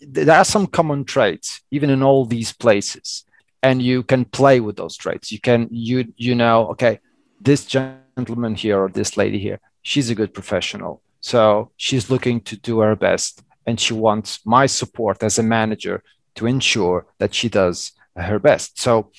there 0.00 0.36
are 0.36 0.44
some 0.44 0.66
common 0.66 1.04
traits 1.04 1.62
even 1.70 1.90
in 1.90 2.02
all 2.02 2.24
these 2.24 2.52
places. 2.52 3.24
And 3.62 3.82
you 3.82 4.04
can 4.04 4.24
play 4.24 4.60
with 4.60 4.76
those 4.76 4.96
traits. 4.96 5.32
You 5.32 5.40
can 5.40 5.68
you 5.70 6.12
you 6.16 6.34
know 6.34 6.68
okay 6.68 7.00
this 7.40 7.64
gentleman 7.64 8.54
here 8.54 8.78
or 8.78 8.88
this 8.88 9.16
lady 9.16 9.38
here 9.38 9.60
she's 9.82 10.10
a 10.10 10.14
good 10.14 10.34
professional. 10.34 11.02
So 11.20 11.70
she's 11.76 12.10
looking 12.10 12.40
to 12.42 12.56
do 12.56 12.80
her 12.80 12.94
best. 12.94 13.42
And 13.66 13.78
she 13.78 13.94
wants 13.94 14.40
my 14.46 14.66
support 14.66 15.22
as 15.22 15.38
a 15.38 15.42
manager 15.42 16.02
to 16.36 16.46
ensure 16.46 17.06
that 17.18 17.34
she 17.34 17.48
does 17.48 17.92
her 18.16 18.38
best. 18.38 18.80
So 18.80 19.10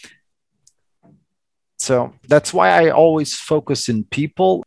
so 1.80 2.14
that's 2.28 2.54
why 2.54 2.70
I 2.70 2.90
always 2.92 3.36
focus 3.36 3.90
in 3.90 4.04
people. 4.04 4.66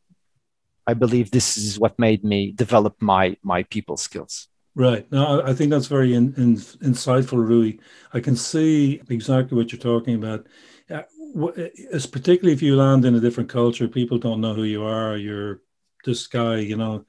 I 0.87 0.95
believe 0.95 1.31
this 1.31 1.57
is 1.57 1.78
what 1.78 1.99
made 1.99 2.25
me 2.25 2.52
develop 2.52 3.00
my 3.00 3.37
my 3.42 3.62
people 3.64 3.97
skills. 3.97 4.49
Right. 4.75 5.11
No, 5.12 5.42
I 5.45 5.52
think 5.52 5.71
that's 5.71 5.87
very 5.87 6.14
in, 6.14 6.33
in, 6.38 6.57
insightful, 6.57 7.47
Rui. 7.47 7.75
I 8.14 8.21
can 8.21 8.35
see 8.35 9.02
exactly 9.11 9.57
what 9.57 9.71
you're 9.71 9.78
talking 9.78 10.14
about. 10.14 10.47
Uh, 10.90 11.02
it's 11.57 12.07
particularly 12.07 12.54
if 12.54 12.62
you 12.62 12.76
land 12.76 13.04
in 13.04 13.14
a 13.14 13.21
different 13.21 13.50
culture, 13.50 13.87
people 13.87 14.16
don't 14.16 14.40
know 14.40 14.54
who 14.54 14.64
you 14.64 14.83
are. 14.83 15.19
You're 15.19 15.61
this 16.07 16.26
guy, 16.26 16.57
you 16.57 16.76
know. 16.76 17.04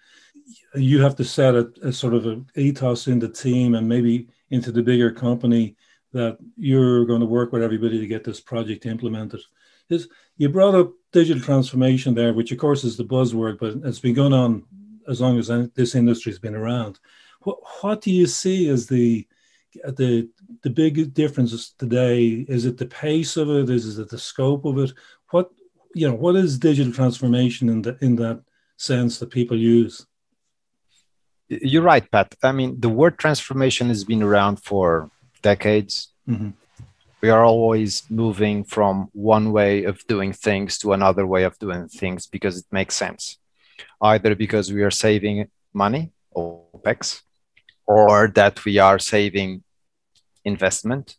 You 0.75 1.01
have 1.01 1.15
to 1.15 1.23
set 1.23 1.55
a, 1.55 1.71
a 1.81 1.93
sort 1.93 2.13
of 2.13 2.25
an 2.25 2.47
ethos 2.55 3.07
in 3.07 3.19
the 3.19 3.29
team 3.29 3.75
and 3.75 3.87
maybe 3.87 4.27
into 4.49 4.73
the 4.73 4.83
bigger 4.83 5.11
company 5.11 5.77
that 6.11 6.37
you're 6.57 7.05
going 7.05 7.21
to 7.21 7.25
work 7.25 7.53
with 7.53 7.63
everybody 7.63 7.97
to 7.97 8.07
get 8.07 8.25
this 8.25 8.41
project 8.41 8.85
implemented 8.85 9.39
is 9.93 10.07
you 10.37 10.49
brought 10.49 10.75
up 10.75 10.91
digital 11.11 11.41
transformation 11.41 12.13
there, 12.13 12.33
which 12.33 12.51
of 12.51 12.57
course 12.57 12.83
is 12.83 12.97
the 12.97 13.05
buzzword, 13.05 13.59
but 13.59 13.75
it's 13.87 13.99
been 13.99 14.15
going 14.15 14.33
on 14.33 14.63
as 15.07 15.21
long 15.21 15.37
as 15.37 15.47
this 15.75 15.95
industry 15.95 16.31
has 16.31 16.39
been 16.39 16.55
around. 16.55 16.99
What, 17.41 17.59
what 17.81 18.01
do 18.01 18.11
you 18.11 18.25
see 18.25 18.69
as 18.69 18.87
the 18.87 19.27
the 19.85 20.29
the 20.61 20.69
big 20.69 21.13
differences 21.13 21.73
today? 21.77 22.45
Is 22.47 22.65
it 22.65 22.77
the 22.77 22.85
pace 22.85 23.37
of 23.37 23.49
it? 23.49 23.69
Is 23.69 23.99
it 23.99 24.09
the 24.09 24.19
scope 24.19 24.65
of 24.65 24.77
it? 24.77 24.91
What 25.31 25.51
you 25.93 26.07
know? 26.07 26.15
What 26.15 26.35
is 26.35 26.57
digital 26.57 26.93
transformation 26.93 27.69
in 27.69 27.81
the 27.81 27.97
in 28.01 28.15
that 28.17 28.43
sense 28.77 29.19
that 29.19 29.31
people 29.31 29.57
use? 29.57 30.05
You're 31.49 31.83
right, 31.83 32.09
Pat. 32.09 32.35
I 32.41 32.51
mean, 32.51 32.79
the 32.79 32.89
word 32.89 33.19
transformation 33.19 33.89
has 33.89 34.03
been 34.03 34.23
around 34.23 34.63
for 34.63 35.11
decades. 35.41 36.09
Mm-hmm 36.27 36.51
we 37.23 37.29
are 37.29 37.45
always 37.45 38.03
moving 38.09 38.65
from 38.65 39.07
one 39.13 39.53
way 39.53 39.85
of 39.85 40.05
doing 40.07 40.33
things 40.33 40.77
to 40.77 40.91
another 40.91 41.25
way 41.25 41.43
of 41.43 41.57
doing 41.57 41.87
things 41.87 42.27
because 42.27 42.57
it 42.57 42.65
makes 42.69 42.97
sense. 42.97 43.37
Either 44.01 44.35
because 44.35 44.73
we 44.73 44.83
are 44.83 44.91
saving 44.91 45.47
money 45.73 46.11
opex 46.35 47.21
or 47.87 48.27
that 48.35 48.65
we 48.65 48.77
are 48.77 48.99
saving 48.99 49.63
investment. 50.43 51.15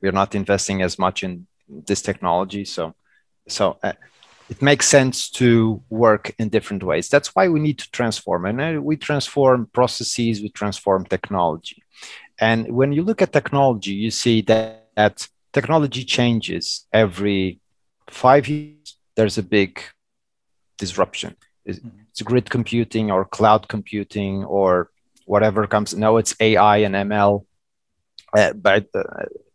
We 0.00 0.08
are 0.08 0.18
not 0.22 0.34
investing 0.34 0.80
as 0.80 0.98
much 0.98 1.22
in 1.22 1.46
this 1.68 2.00
technology 2.00 2.64
so 2.64 2.94
so 3.46 3.76
uh, 3.82 3.92
it 4.48 4.62
makes 4.62 4.88
sense 4.88 5.28
to 5.30 5.82
work 5.90 6.34
in 6.38 6.48
different 6.48 6.82
ways. 6.82 7.08
That's 7.08 7.34
why 7.34 7.48
we 7.48 7.60
need 7.60 7.78
to 7.80 7.90
transform 7.90 8.46
and 8.46 8.60
uh, 8.60 8.80
we 8.80 8.96
transform 8.96 9.66
processes 9.66 10.40
we 10.40 10.48
transform 10.48 11.04
technology. 11.04 11.82
And 12.38 12.72
when 12.72 12.92
you 12.92 13.02
look 13.02 13.20
at 13.20 13.34
technology 13.34 13.92
you 13.92 14.10
see 14.10 14.40
that 14.42 14.85
that 14.96 15.28
technology 15.52 16.04
changes 16.04 16.86
every 16.92 17.60
five 18.08 18.48
years. 18.48 18.96
There's 19.14 19.38
a 19.38 19.42
big 19.42 19.80
disruption. 20.78 21.36
It's, 21.64 21.78
mm-hmm. 21.78 22.02
it's 22.10 22.22
grid 22.22 22.50
computing 22.50 23.10
or 23.10 23.24
cloud 23.24 23.68
computing 23.68 24.44
or 24.44 24.90
whatever 25.26 25.66
comes. 25.66 25.94
Now 25.94 26.16
it's 26.16 26.34
AI 26.40 26.78
and 26.78 26.94
ML. 26.94 27.44
Uh, 28.36 28.52
but 28.52 28.86
uh, 28.94 29.02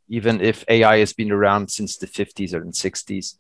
even 0.10 0.42
if 0.42 0.64
AI 0.68 0.98
has 1.00 1.14
been 1.14 1.32
around 1.32 1.72
since 1.72 1.98
the 1.98 2.08
50s 2.08 2.54
or 2.54 2.60
the 2.60 2.72
60s. 2.72 3.36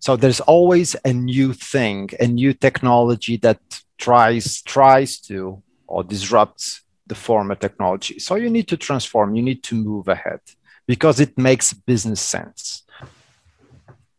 So 0.00 0.16
there's 0.16 0.40
always 0.40 0.94
a 1.04 1.12
new 1.12 1.52
thing, 1.52 2.10
a 2.20 2.26
new 2.26 2.52
technology 2.52 3.36
that 3.38 3.60
tries 3.96 4.62
tries 4.62 5.18
to 5.18 5.62
or 5.86 6.04
disrupts 6.04 6.82
the 7.06 7.14
former 7.14 7.54
technology. 7.54 8.18
So 8.18 8.36
you 8.36 8.50
need 8.50 8.68
to 8.68 8.76
transform, 8.76 9.34
you 9.34 9.42
need 9.42 9.62
to 9.64 9.74
move 9.74 10.06
ahead 10.08 10.40
because 10.88 11.20
it 11.20 11.38
makes 11.38 11.72
business 11.72 12.20
sense. 12.20 12.82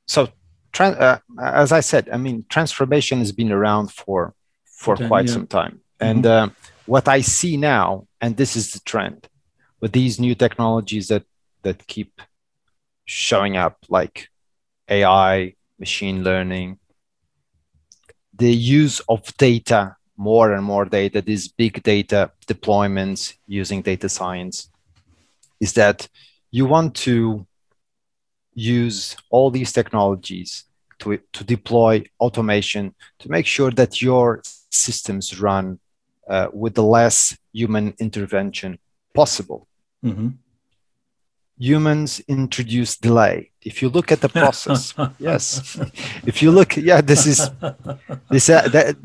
So, 0.08 0.30
uh, 0.80 1.18
as 1.42 1.74
I 1.74 1.82
said, 1.82 2.08
I 2.14 2.18
mean, 2.18 2.46
transformation 2.48 3.20
has 3.20 3.34
been 3.34 3.52
around 3.52 3.92
for 3.92 4.34
for 4.66 4.94
okay, 4.94 5.08
quite 5.08 5.26
yeah. 5.26 5.34
some 5.34 5.48
time, 5.48 5.82
mm-hmm. 6.00 6.10
and 6.10 6.26
uh, 6.26 6.50
what 6.86 7.10
I 7.10 7.20
see 7.22 7.58
now, 7.58 8.08
and 8.22 8.38
this 8.38 8.56
is 8.56 8.72
the 8.72 8.80
trend, 8.86 9.28
with 9.82 9.92
these 9.92 10.20
new 10.20 10.36
technologies 10.36 11.10
that 11.10 11.26
that 11.64 11.86
keep 11.88 12.22
showing 13.04 13.58
up, 13.58 13.78
like 13.90 14.30
AI, 14.88 15.56
machine 15.80 16.24
learning, 16.24 16.80
the 18.34 18.54
use 18.54 19.02
of 19.10 19.36
data 19.38 19.96
more 20.16 20.54
and 20.54 20.64
more 20.64 20.86
data, 20.86 21.22
these 21.22 21.48
big 21.48 21.82
data 21.82 22.32
deployments 22.46 23.36
using 23.48 23.82
data 23.82 24.10
science, 24.10 24.70
is 25.60 25.74
that 25.74 26.08
you 26.52 26.66
want 26.66 26.96
to 26.96 27.46
use 28.54 29.16
all 29.30 29.52
these 29.52 29.72
technologies 29.72 30.66
to, 31.00 31.20
to 31.34 31.44
deploy 31.44 32.04
automation 32.20 32.94
to 33.20 33.32
make 33.32 33.46
sure 33.46 33.72
that 33.72 34.02
your 34.02 34.42
systems 34.70 35.40
run 35.40 35.80
uh, 36.28 36.48
with 36.54 36.76
the 36.76 36.84
less 36.84 37.38
human 37.54 37.94
intervention 38.00 38.78
possible. 39.14 39.68
Mm-hmm. 40.04 40.30
Humans 41.58 42.22
introduce 42.28 42.98
delay. 42.98 43.52
If 43.62 43.82
you 43.82 43.90
look 43.90 44.12
at 44.12 44.22
the 44.22 44.30
process, 44.42 44.94
yes. 45.18 45.78
If 46.26 46.42
you 46.42 46.52
look, 46.52 46.78
yeah, 46.78 47.02
this 47.02 47.26
is 47.26 47.50
this 48.30 48.50
uh, 48.50 48.68
that, 48.70 48.96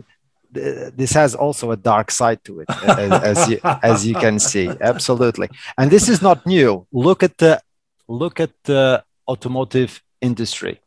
this 0.54 1.12
has 1.12 1.34
also 1.34 1.70
a 1.70 1.76
dark 1.76 2.11
side 2.11 2.42
to 2.44 2.61
it, 2.61 2.70
as, 2.87 3.12
as, 3.23 3.49
you, 3.50 3.61
as 3.82 4.06
you 4.06 4.14
can 4.14 4.38
see. 4.38 4.70
Absolutely, 4.80 5.49
and 5.76 5.90
this 5.90 6.08
is 6.08 6.23
not 6.23 6.46
new. 6.46 6.87
Look 6.92 7.23
at 7.23 7.38
the 7.38 7.61
look 8.08 8.40
at 8.40 8.52
the 8.64 9.04
automotive 9.28 10.02
industry. 10.20 10.80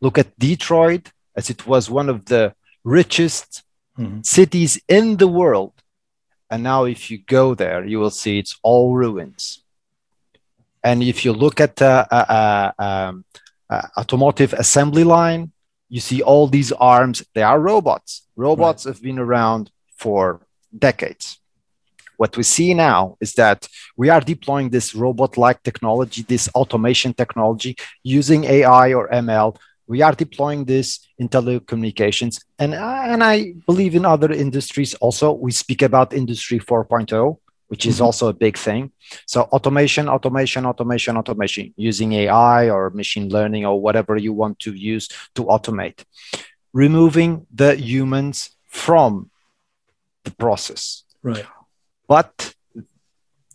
Look 0.00 0.18
at 0.18 0.38
Detroit 0.38 1.12
as 1.34 1.50
it 1.50 1.66
was 1.66 1.90
one 1.90 2.08
of 2.08 2.24
the 2.26 2.54
richest 2.84 3.62
mm-hmm. 3.98 4.20
cities 4.22 4.80
in 4.88 5.16
the 5.18 5.28
world. 5.28 5.72
And 6.50 6.62
now, 6.62 6.84
if 6.84 7.10
you 7.10 7.18
go 7.18 7.54
there, 7.54 7.84
you 7.84 7.98
will 7.98 8.10
see 8.10 8.38
it's 8.38 8.56
all 8.62 8.94
ruins. 8.94 9.62
And 10.82 11.02
if 11.02 11.24
you 11.24 11.32
look 11.32 11.60
at 11.60 11.76
the 11.76 12.06
uh, 12.08 12.72
uh, 12.78 12.82
um, 12.82 13.24
uh, 13.68 13.82
automotive 13.98 14.52
assembly 14.52 15.02
line, 15.02 15.50
you 15.88 16.00
see 16.00 16.22
all 16.22 16.46
these 16.46 16.72
arms. 16.72 17.24
They 17.34 17.42
are 17.42 17.60
robots. 17.60 18.26
Robots 18.36 18.86
right. 18.86 18.94
have 18.94 19.02
been 19.02 19.18
around 19.18 19.70
for 19.96 20.40
decades. 20.76 21.38
What 22.16 22.36
we 22.36 22.42
see 22.42 22.72
now 22.72 23.16
is 23.20 23.34
that 23.34 23.68
we 23.96 24.08
are 24.08 24.20
deploying 24.20 24.70
this 24.70 24.94
robot 24.94 25.36
like 25.36 25.62
technology, 25.62 26.22
this 26.22 26.48
automation 26.54 27.12
technology 27.12 27.76
using 28.02 28.44
AI 28.44 28.94
or 28.94 29.08
ML. 29.08 29.56
We 29.86 30.02
are 30.02 30.12
deploying 30.12 30.64
this 30.64 31.06
in 31.18 31.28
telecommunications. 31.28 32.42
And, 32.58 32.74
and 32.74 33.22
I 33.22 33.54
believe 33.66 33.94
in 33.94 34.04
other 34.04 34.32
industries 34.32 34.94
also. 34.94 35.32
We 35.32 35.52
speak 35.52 35.82
about 35.82 36.12
Industry 36.12 36.58
4.0 36.58 37.38
which 37.68 37.86
is 37.86 37.96
mm-hmm. 37.96 38.04
also 38.04 38.28
a 38.28 38.32
big 38.32 38.56
thing. 38.56 38.92
So 39.26 39.42
automation, 39.42 40.08
automation, 40.08 40.66
automation, 40.66 41.16
automation, 41.16 41.74
using 41.76 42.12
AI 42.12 42.70
or 42.70 42.90
machine 42.90 43.28
learning 43.28 43.66
or 43.66 43.80
whatever 43.80 44.16
you 44.16 44.32
want 44.32 44.58
to 44.60 44.72
use 44.72 45.08
to 45.34 45.44
automate, 45.44 46.04
removing 46.72 47.46
the 47.52 47.76
humans 47.76 48.50
from 48.68 49.30
the 50.24 50.30
process. 50.30 51.04
Right 51.22 51.44
but 52.08 52.54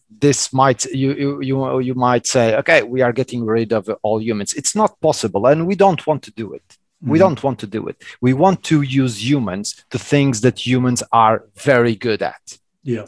this 0.09 0.53
might 0.53 0.85
you, 0.85 1.13
you 1.13 1.41
you 1.41 1.79
you 1.79 1.95
might 1.95 2.27
say 2.27 2.55
okay 2.55 2.83
we 2.83 3.01
are 3.01 3.13
getting 3.13 3.45
rid 3.45 3.71
of 3.71 3.89
all 4.03 4.21
humans 4.21 4.53
it's 4.53 4.75
not 4.75 4.99
possible 5.01 5.47
and 5.47 5.65
we 5.65 5.75
don't 5.75 6.05
want 6.05 6.21
to 6.23 6.31
do 6.31 6.53
it 6.53 6.67
mm-hmm. 6.67 7.11
we 7.11 7.19
don't 7.19 7.41
want 7.43 7.59
to 7.59 7.67
do 7.67 7.87
it 7.87 8.01
we 8.21 8.33
want 8.33 8.61
to 8.63 8.81
use 8.81 9.23
humans 9.25 9.83
to 9.89 9.97
things 9.97 10.41
that 10.41 10.65
humans 10.65 11.01
are 11.11 11.45
very 11.55 11.95
good 11.95 12.21
at 12.21 12.57
yeah 12.83 13.05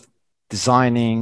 designing 0.56 1.22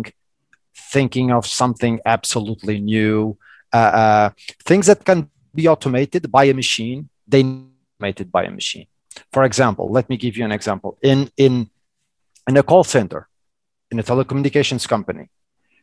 thinking 0.95 1.27
of 1.37 1.43
something 1.61 1.95
absolutely 2.15 2.75
new 2.95 3.37
uh, 3.79 3.91
uh, 4.01 4.29
things 4.69 4.85
that 4.89 5.01
can 5.09 5.19
be 5.59 5.63
automated 5.73 6.23
by 6.37 6.43
a 6.53 6.55
machine 6.61 6.99
they 7.33 7.43
automated 7.43 8.27
by 8.37 8.43
a 8.49 8.53
machine 8.59 8.87
for 9.33 9.43
example 9.49 9.85
let 9.97 10.05
me 10.11 10.15
give 10.23 10.33
you 10.37 10.45
an 10.49 10.53
example 10.59 10.91
in 11.11 11.19
in 11.45 11.53
in 12.49 12.55
a 12.57 12.65
call 12.71 12.83
center 12.95 13.21
in 13.91 13.99
a 13.99 14.03
telecommunications 14.03 14.87
company, 14.87 15.29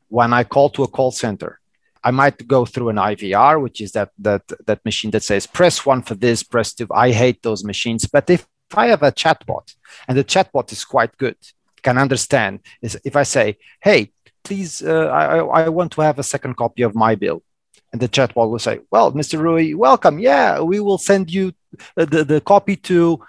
when 0.08 0.32
I 0.32 0.42
call 0.44 0.70
to 0.70 0.82
a 0.82 0.88
call 0.88 1.10
center, 1.10 1.60
I 2.02 2.10
might 2.10 2.48
go 2.48 2.64
through 2.64 2.88
an 2.88 2.96
IVR, 2.96 3.60
which 3.60 3.80
is 3.80 3.92
that 3.92 4.10
that 4.18 4.42
that 4.66 4.84
machine 4.84 5.10
that 5.10 5.22
says 5.22 5.46
press 5.46 5.84
one 5.84 6.02
for 6.02 6.14
this, 6.14 6.42
press 6.42 6.72
two. 6.72 6.86
I 6.90 7.10
hate 7.10 7.42
those 7.42 7.64
machines. 7.64 8.06
But 8.06 8.30
if, 8.30 8.46
if 8.70 8.78
I 8.78 8.86
have 8.86 9.02
a 9.02 9.12
chatbot 9.12 9.74
and 10.06 10.16
the 10.16 10.24
chatbot 10.24 10.72
is 10.72 10.84
quite 10.84 11.16
good, 11.18 11.36
can 11.82 11.98
understand 11.98 12.60
is 12.82 12.98
if 13.04 13.16
I 13.16 13.22
say, 13.22 13.58
hey, 13.80 14.12
please, 14.44 14.82
uh, 14.82 15.06
I, 15.06 15.38
I 15.38 15.68
want 15.68 15.92
to 15.92 16.00
have 16.00 16.18
a 16.18 16.22
second 16.22 16.56
copy 16.56 16.82
of 16.82 16.94
my 16.94 17.14
bill. 17.14 17.42
And 17.92 18.00
the 18.00 18.08
chatbot 18.08 18.50
will 18.50 18.58
say, 18.58 18.80
well, 18.90 19.12
Mr. 19.12 19.38
Rui, 19.38 19.74
welcome. 19.74 20.18
Yeah, 20.18 20.60
we 20.60 20.78
will 20.80 20.98
send 20.98 21.30
you 21.30 21.52
the, 21.94 22.24
the 22.24 22.40
copy 22.40 22.76
to 22.76 23.20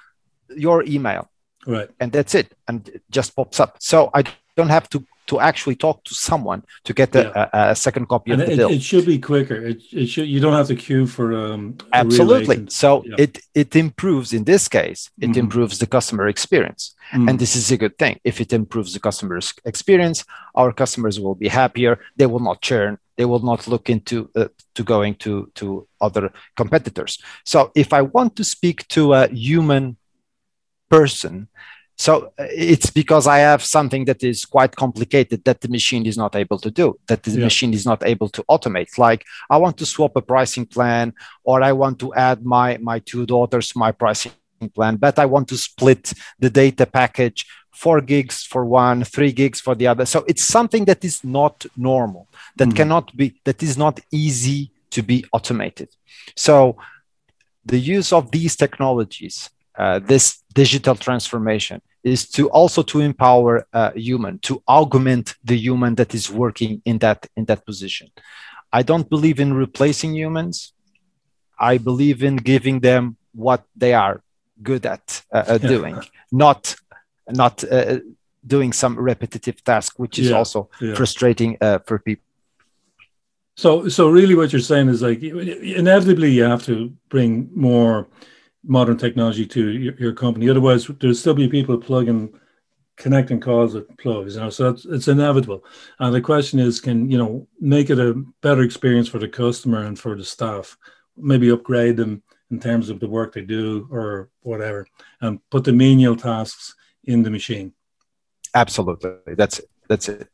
your 0.55 0.83
email. 0.83 1.29
Right. 1.65 1.89
And 1.99 2.11
that's 2.11 2.35
it. 2.35 2.53
And 2.67 2.87
it 2.89 3.03
just 3.09 3.35
pops 3.35 3.59
up. 3.59 3.77
So 3.79 4.09
I 4.13 4.23
don't 4.57 4.69
have 4.69 4.89
to 4.89 5.05
to 5.29 5.39
actually 5.39 5.75
talk 5.75 6.03
to 6.03 6.15
someone 6.15 6.63
to 6.83 6.91
get 6.91 7.11
the, 7.11 7.23
yeah. 7.23 7.49
a, 7.53 7.71
a, 7.71 7.75
second 7.75 8.07
copy 8.09 8.31
and 8.31 8.41
of 8.41 8.47
the 8.47 8.53
it, 8.53 8.57
bill. 8.57 8.71
It 8.71 8.81
should 8.81 9.05
be 9.05 9.19
quicker. 9.19 9.59
It, 9.71 9.81
it 9.91 10.07
should 10.07 10.27
you 10.27 10.39
don't 10.39 10.53
have 10.53 10.67
to 10.67 10.75
queue 10.75 11.05
for 11.05 11.27
um, 11.33 11.77
absolutely. 11.93 12.65
So 12.69 13.03
yeah. 13.05 13.25
it 13.25 13.39
it 13.53 13.75
improves 13.75 14.33
in 14.33 14.43
this 14.43 14.67
case. 14.67 15.01
It 15.21 15.29
mm-hmm. 15.29 15.39
improves 15.39 15.77
the 15.77 15.85
customer 15.85 16.27
experience, 16.27 16.95
mm-hmm. 17.11 17.29
and 17.29 17.37
this 17.37 17.55
is 17.55 17.71
a 17.71 17.77
good 17.77 17.95
thing. 17.99 18.19
If 18.23 18.41
it 18.41 18.51
improves 18.51 18.93
the 18.93 18.99
customer's 18.99 19.53
experience, 19.65 20.25
our 20.55 20.71
customers 20.73 21.19
will 21.19 21.35
be 21.35 21.47
happier. 21.47 21.99
They 22.17 22.25
will 22.25 22.43
not 22.49 22.61
churn. 22.61 22.97
They 23.17 23.25
will 23.25 23.45
not 23.51 23.67
look 23.67 23.89
into 23.89 24.29
uh, 24.35 24.47
to 24.75 24.83
going 24.83 25.13
to 25.25 25.51
to 25.59 25.87
other 26.01 26.33
competitors. 26.55 27.19
So 27.45 27.71
if 27.75 27.93
I 27.93 28.01
want 28.01 28.35
to 28.37 28.43
speak 28.43 28.87
to 28.95 29.13
a 29.13 29.27
human 29.27 29.97
person 30.89 31.49
so 31.99 32.31
uh, 32.39 32.47
it's 32.49 32.89
because 32.89 33.27
I 33.27 33.39
have 33.39 33.61
something 33.61 34.05
that 34.05 34.23
is 34.23 34.45
quite 34.45 34.73
complicated 34.77 35.43
that 35.43 35.59
the 35.59 35.67
machine 35.67 36.05
is 36.05 36.17
not 36.17 36.33
able 36.33 36.57
to 36.59 36.71
do, 36.71 36.97
that 37.07 37.23
the 37.23 37.31
yeah. 37.31 37.43
machine 37.43 37.73
is 37.73 37.85
not 37.85 38.05
able 38.05 38.29
to 38.29 38.41
automate. 38.49 38.97
Like 38.97 39.25
I 39.49 39.57
want 39.57 39.75
to 39.79 39.85
swap 39.85 40.15
a 40.15 40.21
pricing 40.21 40.65
plan, 40.65 41.13
or 41.43 41.61
I 41.61 41.73
want 41.73 41.99
to 41.99 42.13
add 42.13 42.45
my 42.45 42.77
my 42.77 42.99
two 42.99 43.25
daughters 43.25 43.67
to 43.69 43.77
my 43.77 43.91
pricing 43.91 44.31
plan, 44.75 44.95
but 44.95 45.19
I 45.19 45.25
want 45.25 45.49
to 45.49 45.57
split 45.57 46.13
the 46.39 46.49
data 46.49 46.85
package 46.85 47.45
four 47.71 47.99
gigs 48.01 48.43
for 48.43 48.65
one, 48.65 49.03
three 49.03 49.33
gigs 49.33 49.59
for 49.59 49.75
the 49.75 49.87
other. 49.87 50.05
So 50.05 50.25
it's 50.27 50.43
something 50.43 50.85
that 50.85 51.03
is 51.03 51.23
not 51.23 51.65
normal, 51.75 52.27
that 52.57 52.69
mm-hmm. 52.69 52.77
cannot 52.77 53.15
be, 53.15 53.39
that 53.45 53.61
is 53.63 53.77
not 53.77 53.99
easy 54.11 54.71
to 54.91 55.01
be 55.01 55.25
automated. 55.31 55.89
So 56.35 56.77
the 57.65 57.79
use 57.79 58.11
of 58.11 58.31
these 58.31 58.55
technologies, 58.55 59.49
uh, 59.77 59.99
this 59.99 60.43
digital 60.53 60.95
transformation 60.95 61.81
is 62.03 62.29
to 62.29 62.49
also 62.49 62.81
to 62.83 63.01
empower 63.01 63.67
a 63.73 63.97
human 63.97 64.39
to 64.39 64.63
augment 64.67 65.35
the 65.43 65.57
human 65.57 65.95
that 65.95 66.13
is 66.13 66.31
working 66.31 66.81
in 66.85 66.97
that 66.99 67.27
in 67.35 67.45
that 67.45 67.65
position. 67.65 68.09
I 68.71 68.83
don't 68.83 69.09
believe 69.09 69.39
in 69.39 69.53
replacing 69.53 70.15
humans. 70.15 70.73
I 71.59 71.77
believe 71.77 72.23
in 72.23 72.37
giving 72.37 72.79
them 72.79 73.17
what 73.33 73.63
they 73.75 73.93
are 73.93 74.21
good 74.61 74.85
at 74.85 75.23
uh, 75.31 75.43
uh, 75.47 75.57
doing 75.57 75.97
not 76.31 76.75
not 77.27 77.63
uh, 77.63 77.99
doing 78.45 78.73
some 78.73 78.97
repetitive 78.97 79.63
task 79.63 79.99
which 79.99 80.19
is 80.19 80.29
yeah, 80.29 80.35
also 80.35 80.69
yeah. 80.81 80.95
frustrating 80.95 81.57
uh, 81.61 81.79
for 81.79 81.99
people 81.99 82.25
so 83.55 83.87
so 83.87 84.09
really 84.09 84.35
what 84.35 84.51
you're 84.51 84.61
saying 84.61 84.89
is 84.89 85.01
like 85.01 85.21
inevitably 85.23 86.31
you 86.31 86.43
have 86.43 86.63
to 86.63 86.93
bring 87.09 87.49
more 87.55 88.07
modern 88.63 88.97
technology 88.97 89.45
to 89.45 89.69
your, 89.69 89.93
your 89.95 90.13
company. 90.13 90.49
Otherwise, 90.49 90.87
there'll 90.99 91.15
still 91.15 91.33
be 91.33 91.47
people 91.47 91.77
plugging, 91.77 92.33
connecting 92.97 93.39
calls 93.39 93.73
with 93.73 93.95
plugs. 93.97 94.35
You 94.35 94.41
know, 94.41 94.49
so 94.49 94.69
it's, 94.69 94.85
it's 94.85 95.07
inevitable. 95.07 95.63
And 95.99 96.13
the 96.13 96.21
question 96.21 96.59
is, 96.59 96.81
can 96.81 97.09
you 97.09 97.17
know 97.17 97.47
make 97.59 97.89
it 97.89 97.99
a 97.99 98.13
better 98.41 98.61
experience 98.61 99.07
for 99.07 99.19
the 99.19 99.27
customer 99.27 99.83
and 99.83 99.97
for 99.97 100.15
the 100.15 100.25
staff? 100.25 100.77
Maybe 101.17 101.49
upgrade 101.49 101.97
them 101.97 102.23
in 102.51 102.59
terms 102.59 102.89
of 102.89 102.99
the 102.99 103.07
work 103.07 103.33
they 103.33 103.41
do 103.41 103.87
or 103.91 104.29
whatever, 104.41 104.87
and 105.21 105.39
put 105.49 105.63
the 105.63 105.73
menial 105.73 106.15
tasks 106.15 106.75
in 107.03 107.23
the 107.23 107.29
machine. 107.29 107.73
Absolutely, 108.55 109.35
that's 109.35 109.59
it. 109.59 109.69
That's 109.87 110.09
it. 110.09 110.27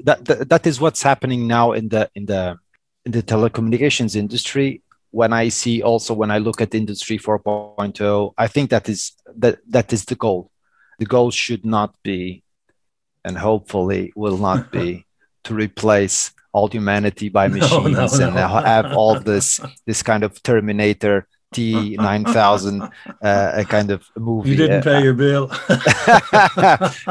That, 0.00 0.24
that 0.24 0.48
that 0.48 0.66
is 0.66 0.80
what's 0.80 1.02
happening 1.02 1.46
now 1.46 1.72
in 1.72 1.88
the 1.88 2.10
in 2.14 2.26
the 2.26 2.58
in 3.04 3.12
the 3.12 3.22
telecommunications 3.22 4.16
industry 4.16 4.82
when 5.16 5.32
I 5.32 5.48
see 5.48 5.80
also 5.80 6.12
when 6.12 6.30
I 6.30 6.36
look 6.36 6.60
at 6.60 6.74
industry 6.74 7.16
4.0, 7.18 8.34
I 8.36 8.46
think 8.48 8.68
that 8.68 8.86
is 8.86 9.12
that 9.38 9.56
that 9.70 9.90
is 9.94 10.04
the 10.04 10.14
goal. 10.14 10.50
The 10.98 11.06
goal 11.06 11.30
should 11.30 11.64
not 11.64 11.94
be, 12.02 12.42
and 13.24 13.38
hopefully 13.38 14.12
will 14.14 14.36
not 14.36 14.70
be, 14.70 15.06
to 15.44 15.54
replace 15.54 16.32
all 16.52 16.68
humanity 16.68 17.30
by 17.30 17.48
machines 17.48 17.96
no, 17.96 18.18
no, 18.18 18.26
and 18.26 18.34
no. 18.34 18.46
have 18.46 18.92
all 18.92 19.18
this 19.18 19.58
this 19.86 20.02
kind 20.02 20.22
of 20.22 20.42
Terminator 20.42 21.26
T 21.50 21.96
nine 21.96 22.26
thousand 22.26 22.82
uh, 22.82 23.62
a 23.62 23.64
kind 23.64 23.90
of 23.90 24.04
movie. 24.18 24.50
You 24.50 24.56
didn't 24.56 24.82
pay 24.82 25.02
your 25.02 25.14
bill. 25.14 25.50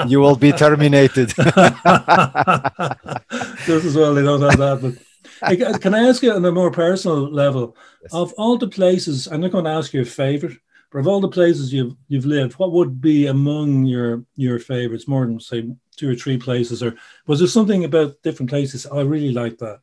you 0.11 0.19
will 0.19 0.35
be 0.35 0.51
terminated. 0.51 1.29
Just 3.65 3.85
as 3.89 3.95
well 3.97 4.13
they 4.13 4.21
don't 4.21 4.45
have 4.45 4.59
that, 4.65 4.77
but 4.83 4.93
can 5.79 5.93
I 5.93 6.07
ask 6.07 6.23
you 6.23 6.31
on 6.31 6.45
a 6.45 6.51
more 6.51 6.71
personal 6.71 7.29
level? 7.29 7.75
Yes. 8.03 8.13
Of 8.13 8.33
all 8.33 8.57
the 8.57 8.67
places, 8.67 9.27
I'm 9.27 9.41
not 9.41 9.51
going 9.51 9.65
to 9.65 9.71
ask 9.71 9.93
you 9.93 10.01
a 10.01 10.05
favorite, 10.05 10.57
but 10.91 10.99
of 10.99 11.07
all 11.07 11.19
the 11.19 11.27
places 11.27 11.73
you've 11.73 11.95
you've 12.07 12.25
lived, 12.25 12.53
what 12.53 12.71
would 12.71 13.01
be 13.01 13.27
among 13.27 13.85
your 13.85 14.23
your 14.35 14.59
favorites? 14.59 15.07
More 15.07 15.25
than 15.25 15.39
say 15.39 15.69
two 15.95 16.09
or 16.09 16.15
three 16.15 16.37
places, 16.37 16.81
or 16.81 16.95
was 17.27 17.39
there 17.39 17.47
something 17.47 17.83
about 17.83 18.21
different 18.23 18.49
places? 18.49 18.85
I 18.85 19.01
really 19.01 19.31
like 19.31 19.57
that. 19.59 19.79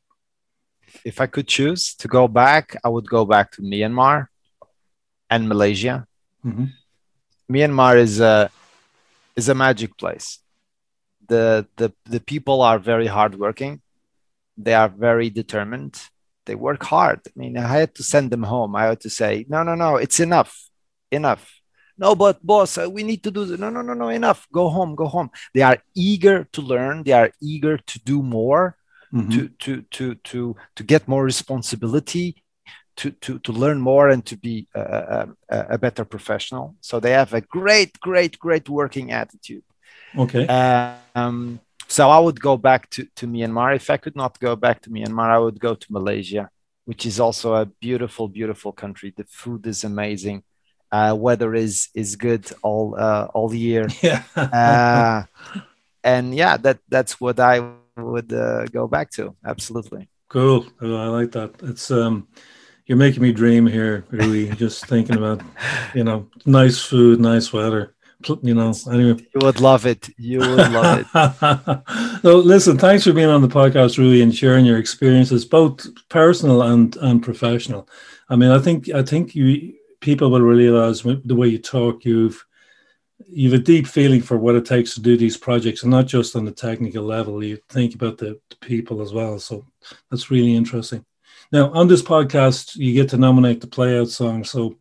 If 1.04 1.20
I 1.20 1.26
could 1.26 1.48
choose 1.48 1.94
to 1.96 2.08
go 2.08 2.28
back, 2.28 2.76
I 2.84 2.88
would 2.88 3.08
go 3.08 3.24
back 3.24 3.52
to 3.52 3.62
Myanmar 3.62 4.28
and 5.30 5.48
Malaysia. 5.48 6.06
Mm-hmm. 6.44 6.66
Myanmar 7.50 7.96
is 7.96 8.20
a 8.20 8.50
is 9.36 9.48
a 9.48 9.54
magic 9.54 9.96
place. 9.96 10.38
The 11.28 11.66
the 11.76 11.92
the 12.04 12.20
people 12.20 12.62
are 12.62 12.78
very 12.78 13.06
hardworking 13.06 13.80
they 14.56 14.74
are 14.74 14.88
very 14.88 15.30
determined. 15.30 16.00
They 16.46 16.54
work 16.54 16.82
hard. 16.82 17.20
I 17.26 17.30
mean, 17.36 17.56
I 17.56 17.68
had 17.68 17.94
to 17.96 18.02
send 18.02 18.30
them 18.30 18.42
home. 18.42 18.74
I 18.74 18.86
had 18.86 19.00
to 19.00 19.10
say, 19.10 19.46
no, 19.48 19.62
no, 19.62 19.74
no, 19.74 19.96
it's 19.96 20.20
enough, 20.20 20.68
enough. 21.10 21.60
No, 21.96 22.14
but 22.14 22.44
boss, 22.44 22.78
uh, 22.78 22.90
we 22.90 23.02
need 23.02 23.22
to 23.22 23.30
do 23.30 23.44
this. 23.44 23.60
No, 23.60 23.70
no, 23.70 23.82
no, 23.82 23.94
no, 23.94 24.08
enough. 24.08 24.48
Go 24.52 24.68
home, 24.68 24.94
go 24.94 25.06
home. 25.06 25.30
They 25.54 25.62
are 25.62 25.78
eager 25.94 26.44
to 26.52 26.62
learn. 26.62 27.04
They 27.04 27.12
are 27.12 27.30
eager 27.40 27.78
to 27.78 27.98
do 28.00 28.22
more, 28.22 28.76
mm-hmm. 29.12 29.30
to, 29.30 29.48
to, 29.48 29.82
to, 29.82 30.14
to, 30.14 30.56
to 30.76 30.82
get 30.82 31.06
more 31.06 31.22
responsibility, 31.22 32.42
to, 32.96 33.10
to, 33.10 33.38
to 33.40 33.52
learn 33.52 33.80
more 33.80 34.08
and 34.08 34.24
to 34.26 34.36
be 34.36 34.68
a, 34.74 35.28
a, 35.48 35.66
a, 35.70 35.78
better 35.78 36.04
professional. 36.04 36.76
So 36.80 36.98
they 36.98 37.12
have 37.12 37.34
a 37.34 37.40
great, 37.40 38.00
great, 38.00 38.38
great 38.38 38.68
working 38.68 39.12
attitude. 39.12 39.64
Okay. 40.16 40.46
Um, 41.14 41.60
so 41.92 42.08
I 42.08 42.18
would 42.18 42.40
go 42.40 42.56
back 42.56 42.88
to, 42.90 43.06
to 43.16 43.26
Myanmar. 43.26 43.76
If 43.76 43.90
I 43.90 43.98
could 43.98 44.16
not 44.16 44.40
go 44.40 44.56
back 44.56 44.80
to 44.82 44.90
Myanmar, 44.90 45.28
I 45.30 45.38
would 45.38 45.60
go 45.60 45.74
to 45.74 45.92
Malaysia, 45.92 46.48
which 46.86 47.04
is 47.04 47.20
also 47.20 47.54
a 47.54 47.66
beautiful, 47.66 48.28
beautiful 48.28 48.72
country. 48.72 49.12
The 49.14 49.24
food 49.24 49.66
is 49.66 49.84
amazing. 49.84 50.42
Uh, 50.90 51.14
weather 51.18 51.54
is 51.54 51.88
is 51.94 52.16
good 52.16 52.44
all 52.62 52.96
uh, 52.98 53.26
all 53.34 53.52
year. 53.54 53.88
Yeah. 54.02 54.22
uh, 54.36 55.22
and 56.02 56.34
yeah, 56.34 56.56
that 56.58 56.78
that's 56.88 57.20
what 57.20 57.38
I 57.38 57.60
would 57.96 58.32
uh, 58.32 58.64
go 58.66 58.88
back 58.88 59.10
to. 59.12 59.36
Absolutely. 59.44 60.08
Cool. 60.28 60.66
I 60.80 61.08
like 61.18 61.32
that. 61.32 61.50
It's 61.62 61.90
um, 61.90 62.26
you're 62.86 62.98
making 62.98 63.22
me 63.22 63.32
dream 63.32 63.66
here, 63.66 64.04
really. 64.10 64.48
just 64.50 64.86
thinking 64.86 65.16
about, 65.16 65.40
you 65.94 66.04
know, 66.04 66.28
nice 66.46 66.82
food, 66.82 67.20
nice 67.20 67.52
weather. 67.52 67.91
You 68.28 68.54
know, 68.54 68.72
anyway. 68.90 69.26
You 69.34 69.40
would 69.42 69.60
love 69.60 69.86
it. 69.86 70.08
You 70.18 70.40
would 70.40 70.72
love 70.72 71.00
it. 71.14 72.20
so, 72.22 72.38
listen, 72.38 72.78
thanks 72.78 73.04
for 73.04 73.12
being 73.12 73.28
on 73.28 73.42
the 73.42 73.48
podcast, 73.48 73.98
Rui, 73.98 74.22
and 74.22 74.34
sharing 74.34 74.64
your 74.64 74.78
experiences, 74.78 75.44
both 75.44 75.86
personal 76.08 76.62
and 76.62 76.96
and 76.96 77.22
professional. 77.22 77.88
I 78.28 78.36
mean, 78.36 78.50
I 78.50 78.58
think 78.58 78.88
I 78.90 79.02
think 79.02 79.34
you 79.34 79.74
people 80.00 80.30
will 80.30 80.42
realize 80.42 81.02
the 81.02 81.34
way 81.34 81.48
you 81.48 81.58
talk, 81.58 82.04
you've 82.04 82.44
you've 83.28 83.54
a 83.54 83.58
deep 83.58 83.86
feeling 83.86 84.20
for 84.20 84.36
what 84.36 84.54
it 84.54 84.66
takes 84.66 84.94
to 84.94 85.00
do 85.00 85.16
these 85.16 85.36
projects, 85.36 85.82
and 85.82 85.90
not 85.90 86.06
just 86.06 86.36
on 86.36 86.44
the 86.44 86.52
technical 86.52 87.04
level. 87.04 87.42
You 87.42 87.58
think 87.68 87.94
about 87.94 88.18
the, 88.18 88.38
the 88.50 88.56
people 88.56 89.00
as 89.00 89.12
well. 89.12 89.38
So 89.38 89.66
that's 90.10 90.30
really 90.30 90.54
interesting. 90.54 91.04
Now, 91.50 91.70
on 91.72 91.88
this 91.88 92.02
podcast, 92.02 92.76
you 92.76 92.94
get 92.94 93.10
to 93.10 93.16
nominate 93.16 93.60
the 93.60 93.66
playout 93.66 94.08
song. 94.08 94.44
So, 94.44 94.78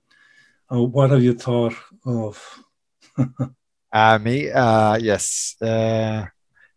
uh, 0.72 0.82
what 0.82 1.12
have 1.12 1.24
you 1.24 1.34
thought 1.34 1.76
of? 2.06 2.61
uh, 3.94 4.20
me, 4.20 4.50
uh, 4.50 4.96
yes, 4.96 5.56
uh, 5.62 6.26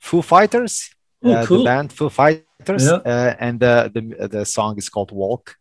Foo 0.01 0.23
Fighters, 0.23 0.91
oh, 1.23 1.33
uh, 1.33 1.47
cool. 1.47 1.59
the 1.59 1.65
band 1.65 1.93
Foo 1.93 2.09
Fighters, 2.09 2.87
yeah. 2.87 3.01
Uh, 3.05 3.37
and 3.39 3.61
the, 3.61 3.91
the 3.95 4.29
the 4.29 4.45
song 4.45 4.77
is 4.79 4.89
called 4.89 5.13
Walk. 5.13 5.57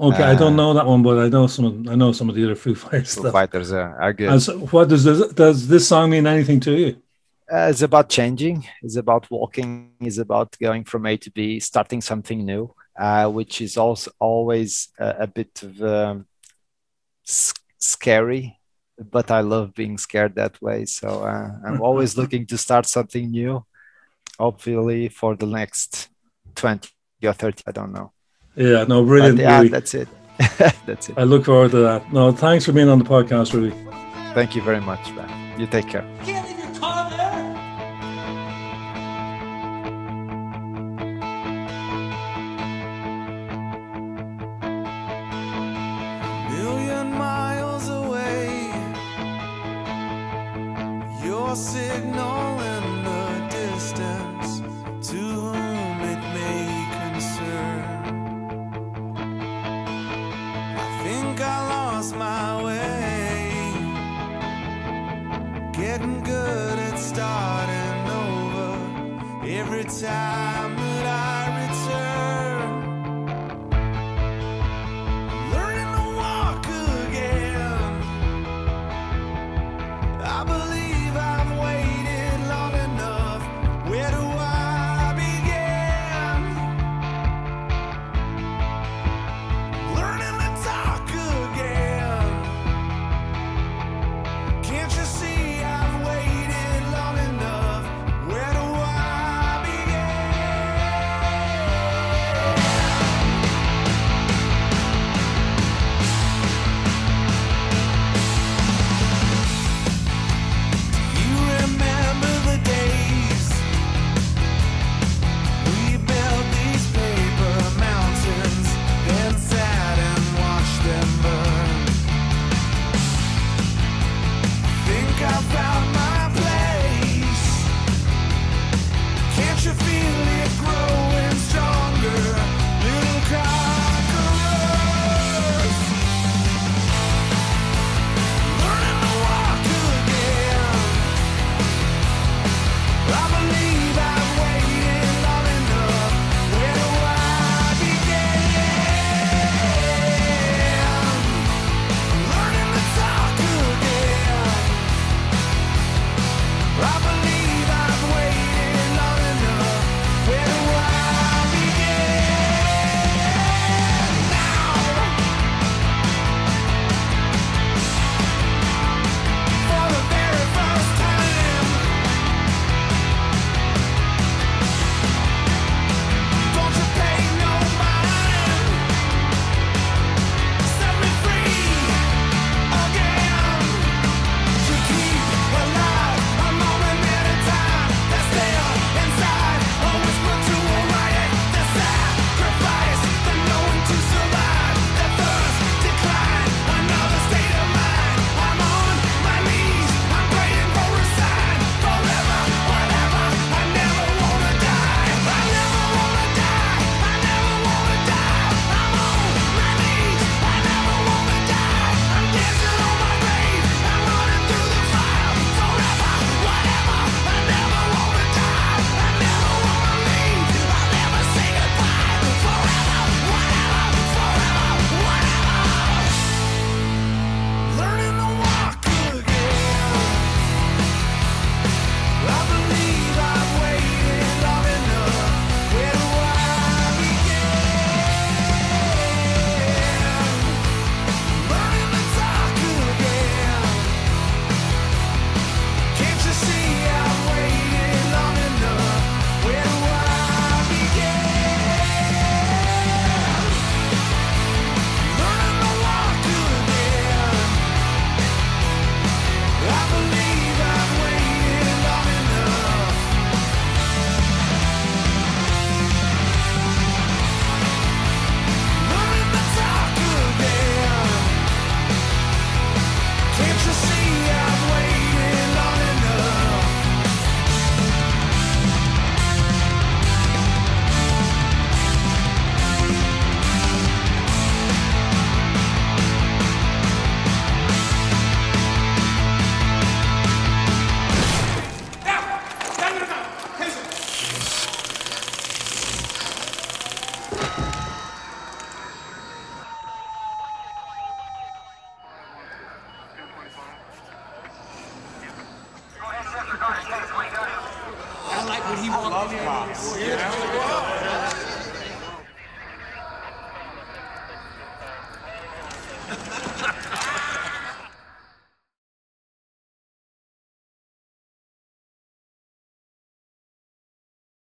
Okay, 0.00 0.22
uh, 0.22 0.32
I 0.32 0.34
don't 0.34 0.52
uh, 0.52 0.56
know 0.56 0.74
that 0.74 0.86
one, 0.86 1.02
but 1.02 1.18
I 1.18 1.28
know 1.28 1.46
some. 1.48 1.64
Of, 1.64 1.88
I 1.88 1.94
know 1.96 2.12
some 2.12 2.28
of 2.28 2.34
the 2.36 2.44
other 2.44 2.54
Foo 2.54 2.74
Fighters. 2.74 3.14
Foo 3.14 3.22
stuff. 3.22 3.32
Fighters 3.32 3.72
are, 3.72 4.00
are 4.00 4.12
good. 4.12 4.40
So 4.40 4.58
what 4.58 4.88
does 4.88 5.04
this 5.04 5.32
does 5.32 5.66
this 5.66 5.88
song 5.88 6.10
mean 6.10 6.26
anything 6.26 6.60
to 6.60 6.72
you? 6.72 7.02
Uh, 7.50 7.68
it's 7.70 7.82
about 7.82 8.08
changing. 8.08 8.66
It's 8.82 8.96
about 8.96 9.28
walking. 9.30 9.92
It's 10.00 10.18
about 10.18 10.56
going 10.60 10.84
from 10.84 11.06
A 11.06 11.16
to 11.16 11.30
B, 11.30 11.58
starting 11.60 12.00
something 12.00 12.44
new, 12.44 12.74
uh, 12.96 13.28
which 13.28 13.60
is 13.60 13.76
also 13.76 14.10
always 14.18 14.88
a, 14.98 15.16
a 15.20 15.26
bit 15.26 15.62
of 15.62 15.82
um, 15.82 16.26
scary. 17.24 18.57
But 18.98 19.30
I 19.30 19.40
love 19.40 19.74
being 19.74 19.98
scared 19.98 20.34
that 20.34 20.60
way. 20.60 20.84
So 20.84 21.08
uh, 21.22 21.50
I'm 21.64 21.80
always 21.80 22.16
looking 22.20 22.46
to 22.46 22.58
start 22.58 22.86
something 22.86 23.30
new. 23.30 23.64
Hopefully 24.38 25.08
for 25.08 25.36
the 25.36 25.46
next 25.46 26.08
twenty 26.54 26.90
or 27.24 27.32
thirty. 27.32 27.62
I 27.66 27.72
don't 27.72 27.92
know. 27.92 28.12
Yeah, 28.54 28.84
no, 28.84 29.04
brilliant. 29.04 29.36
But, 29.38 29.42
yeah, 29.42 29.62
that's 29.64 29.94
it. 29.94 30.08
that's 30.86 31.08
it. 31.08 31.18
I 31.18 31.24
look 31.24 31.44
forward 31.44 31.70
to 31.72 31.78
that. 31.78 32.12
No, 32.12 32.32
thanks 32.32 32.64
for 32.64 32.72
being 32.72 32.88
on 32.88 32.98
the 32.98 33.04
podcast, 33.04 33.52
Rudy. 33.52 33.74
Thank 34.34 34.54
you 34.54 34.62
very 34.62 34.80
much, 34.80 35.10
man. 35.12 35.60
You 35.60 35.66
take 35.66 35.88
care. 35.88 36.04